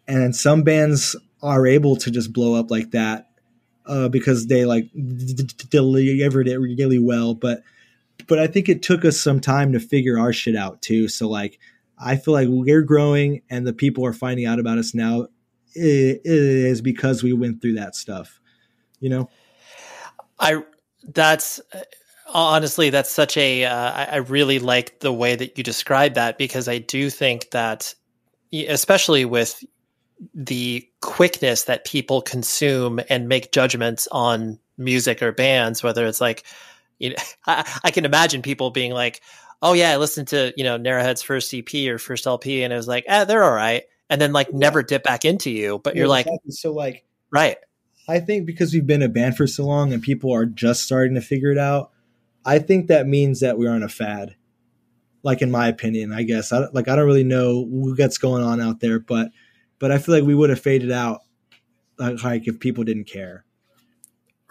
[0.07, 3.29] and some bands are able to just blow up like that
[3.85, 4.89] uh, because they like
[5.69, 7.61] delivered it really well, but
[8.27, 11.07] but I think it took us some time to figure our shit out too.
[11.07, 11.59] So like,
[11.97, 15.27] I feel like we're growing and the people are finding out about us now
[15.77, 18.39] is because we went through that stuff,
[18.99, 19.29] you know?
[20.39, 20.63] I,
[21.03, 21.59] that's
[22.33, 23.65] honestly, that's such a.
[23.65, 27.93] Uh, I really like the way that you describe that because I do think that,
[28.53, 29.63] especially with
[30.33, 36.43] the quickness that people consume and make judgments on music or bands, whether it's like,
[36.99, 37.15] you know,
[37.47, 39.21] I, I, can imagine people being like,
[39.61, 42.77] "Oh yeah, I listened to you know Narrowhead's first EP or first LP, and it
[42.77, 44.57] was like, eh, they're all right," and then like yeah.
[44.57, 45.79] never dip back into you.
[45.83, 47.57] But yeah, you're like, so like, right?
[48.07, 51.15] I think because we've been a band for so long and people are just starting
[51.15, 51.91] to figure it out,
[52.45, 54.35] I think that means that we're on a fad.
[55.23, 56.53] Like in my opinion, I guess.
[56.53, 59.31] I, like I don't really know what's going on out there, but
[59.79, 61.21] but I feel like we would have faded out
[61.99, 63.43] like if people didn't care.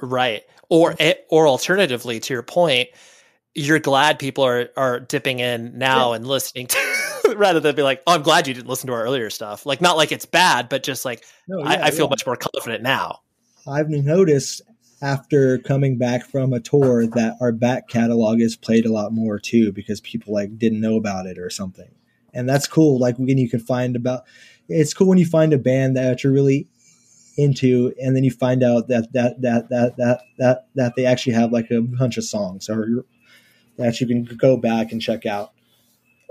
[0.01, 0.43] Right.
[0.69, 0.95] Or
[1.31, 2.89] or alternatively, to your point,
[3.55, 6.17] you're glad people are are dipping in now yeah.
[6.17, 6.96] and listening to
[7.37, 9.67] rather than be like, oh, I'm glad you didn't listen to our earlier stuff.
[9.67, 12.37] Like not like it's bad, but just like no, yeah, I, I, feel much more
[12.37, 13.21] confident now.
[13.67, 14.63] I've noticed
[15.03, 19.39] after coming back from a tour that our back catalog is played a lot more
[19.39, 21.91] too because people like didn't know about it or something.
[22.33, 22.99] And that's cool.
[22.99, 24.25] Like when you can find about
[24.69, 26.67] it's cool when you find a band that you're really
[27.37, 31.35] into and then you find out that that that that that that that they actually
[31.35, 33.05] have like a bunch of songs or
[33.77, 35.53] that you can go back and check out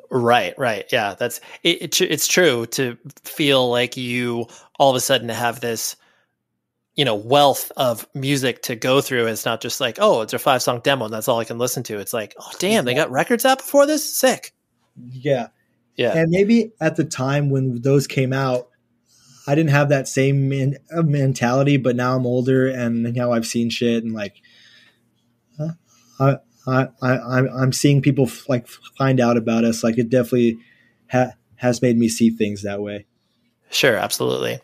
[0.10, 0.86] right right.
[0.92, 4.48] Yeah that's it, it, it's true to feel like you
[4.80, 5.96] all of a sudden have this
[6.96, 10.40] you know wealth of music to go through it's not just like oh it's a
[10.40, 12.00] five song demo and that's all i can listen to.
[12.00, 14.18] It's like oh damn they got records out before this?
[14.18, 14.54] Sick.
[14.98, 15.48] Yeah.
[15.96, 16.18] Yeah.
[16.18, 18.70] And maybe at the time when those came out
[19.48, 23.46] I didn't have that same man, uh, mentality, but now I'm older and now I've
[23.46, 24.42] seen shit and like,
[26.68, 29.84] I, I, I'm seeing people f- like find out about us.
[29.84, 30.60] Like it definitely
[31.12, 33.06] ha- has made me see things that way.
[33.70, 34.60] Sure, absolutely.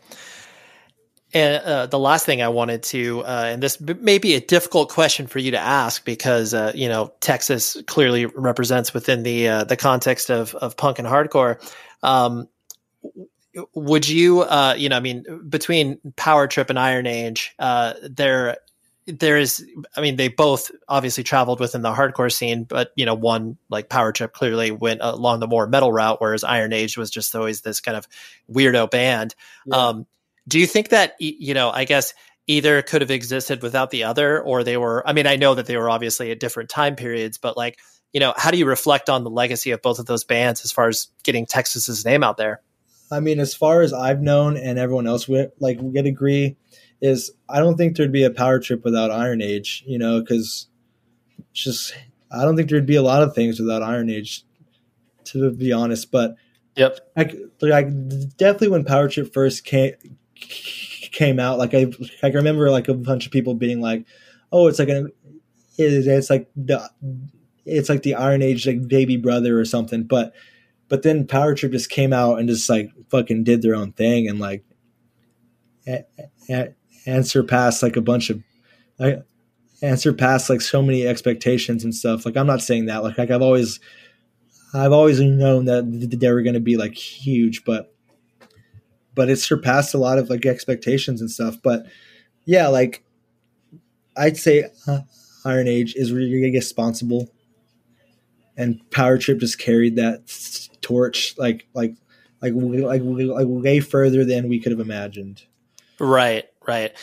[1.33, 4.89] And uh, the last thing I wanted to, uh, and this may be a difficult
[4.89, 9.63] question for you to ask because uh, you know Texas clearly represents within the uh,
[9.63, 11.61] the context of of punk and hardcore.
[12.03, 12.49] Um,
[13.73, 18.55] would you uh you know i mean between power trip and iron age uh there
[19.07, 23.15] there is i mean they both obviously traveled within the hardcore scene but you know
[23.15, 27.09] one like power trip clearly went along the more metal route whereas iron age was
[27.09, 28.07] just always this kind of
[28.51, 29.33] weirdo band
[29.65, 29.75] yeah.
[29.75, 30.05] um
[30.47, 32.13] do you think that you know i guess
[32.47, 35.65] either could have existed without the other or they were i mean i know that
[35.65, 37.79] they were obviously at different time periods but like
[38.13, 40.71] you know how do you reflect on the legacy of both of those bands as
[40.71, 42.61] far as getting texas's name out there
[43.11, 46.55] i mean as far as i've known and everyone else would like would agree
[47.01, 50.67] is I don't think there'd be a power trip without Iron Age, you know, because
[51.53, 51.93] just
[52.31, 54.45] I don't think there'd be a lot of things without Iron Age,
[55.25, 56.11] to be honest.
[56.11, 56.35] But
[56.75, 57.87] yep, like, like
[58.37, 59.93] definitely when Power Trip first came
[60.35, 61.91] came out, like I
[62.23, 64.05] I remember like a bunch of people being like,
[64.51, 65.11] "Oh, it's like an
[65.77, 66.87] it, it's like the
[67.65, 70.33] it's like the Iron Age like baby brother or something," but
[70.87, 74.27] but then Power Trip just came out and just like fucking did their own thing
[74.27, 74.63] and like
[77.05, 78.41] and surpass like a bunch of
[78.99, 79.23] like
[79.81, 82.25] and surpass like so many expectations and stuff.
[82.25, 83.79] Like I'm not saying that like like I've always
[84.73, 87.93] I've always known that they were going to be like huge, but
[89.13, 91.57] but it surpassed a lot of like expectations and stuff.
[91.61, 91.85] But
[92.45, 93.03] yeah, like
[94.15, 95.01] I'd say uh,
[95.45, 97.29] Iron Age is really responsible,
[98.55, 100.21] and Power Trip just carried that
[100.81, 101.95] torch like like
[102.41, 105.43] like like like way further than we could have imagined.
[105.99, 106.45] Right.
[106.71, 106.93] Right.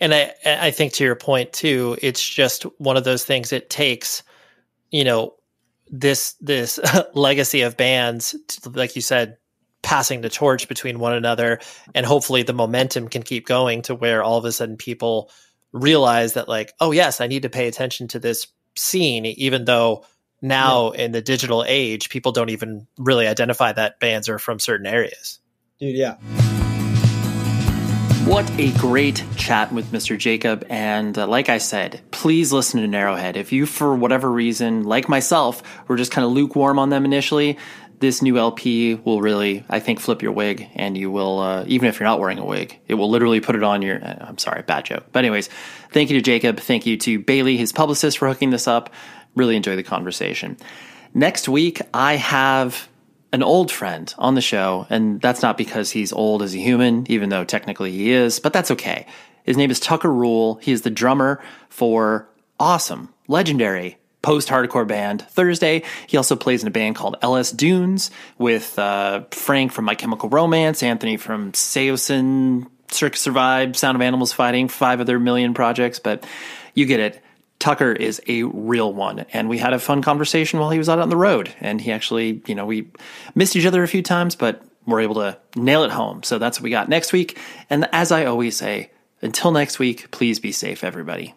[0.00, 3.68] And I, I think to your point too, it's just one of those things it
[3.68, 4.22] takes,
[4.90, 5.34] you know,
[5.90, 6.80] this, this
[7.14, 9.36] legacy of bands, like you said,
[9.82, 11.60] passing the torch between one another
[11.94, 15.30] and hopefully the momentum can keep going to where all of a sudden people
[15.72, 20.04] realize that like, oh yes, I need to pay attention to this scene, even though
[20.40, 21.02] now yeah.
[21.02, 25.38] in the digital age, people don't even really identify that bands are from certain areas.
[25.78, 26.16] Dude, yeah.
[28.28, 30.18] What a great chat with Mr.
[30.18, 30.66] Jacob.
[30.68, 33.36] And uh, like I said, please listen to Narrowhead.
[33.36, 37.56] If you, for whatever reason, like myself, were just kind of lukewarm on them initially,
[38.00, 40.68] this new LP will really, I think, flip your wig.
[40.74, 43.56] And you will, uh, even if you're not wearing a wig, it will literally put
[43.56, 43.96] it on your.
[44.04, 45.06] Uh, I'm sorry, bad joke.
[45.10, 45.48] But, anyways,
[45.92, 46.60] thank you to Jacob.
[46.60, 48.92] Thank you to Bailey, his publicist, for hooking this up.
[49.36, 50.58] Really enjoy the conversation.
[51.14, 52.90] Next week, I have
[53.32, 57.06] an old friend on the show, and that's not because he's old as a human,
[57.10, 59.06] even though technically he is, but that's okay.
[59.44, 60.56] His name is Tucker Rule.
[60.56, 65.82] He is the drummer for awesome, legendary post hardcore band Thursday.
[66.06, 70.28] He also plays in a band called LS Dunes with uh, Frank from My Chemical
[70.28, 76.26] Romance, Anthony from Saosin, Circa Survive, Sound of Animals Fighting, five other million projects, but
[76.74, 77.22] you get it.
[77.58, 79.20] Tucker is a real one.
[79.32, 81.52] And we had a fun conversation while he was out on the road.
[81.60, 82.90] And he actually, you know, we
[83.34, 86.22] missed each other a few times, but we're able to nail it home.
[86.22, 87.38] So that's what we got next week.
[87.68, 88.90] And as I always say,
[89.20, 91.34] until next week, please be safe, everybody.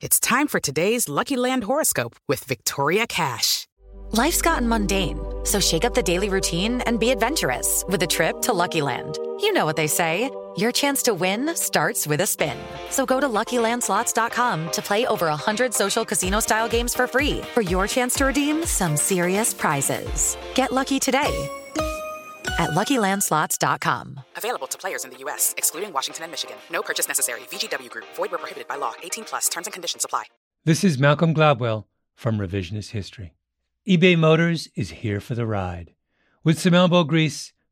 [0.00, 3.66] It's time for today's Lucky Land horoscope with Victoria Cash.
[4.12, 8.40] Life's gotten mundane, so shake up the daily routine and be adventurous with a trip
[8.42, 9.18] to Lucky Land.
[9.40, 10.30] You know what they say.
[10.56, 12.56] Your chance to win starts with a spin.
[12.90, 17.86] So go to LuckyLandSlots.com to play over 100 social casino-style games for free for your
[17.86, 20.38] chance to redeem some serious prizes.
[20.54, 21.50] Get lucky today
[22.58, 24.20] at LuckyLandSlots.com.
[24.36, 26.56] Available to players in the U.S., excluding Washington and Michigan.
[26.70, 27.40] No purchase necessary.
[27.50, 28.06] VGW Group.
[28.14, 28.94] Void where prohibited by law.
[29.02, 29.48] 18 plus.
[29.50, 30.24] Terms and conditions apply.
[30.64, 31.84] This is Malcolm Gladwell
[32.14, 33.34] from Revisionist History.
[33.86, 35.92] eBay Motors is here for the ride.
[36.44, 37.52] With some elbow grease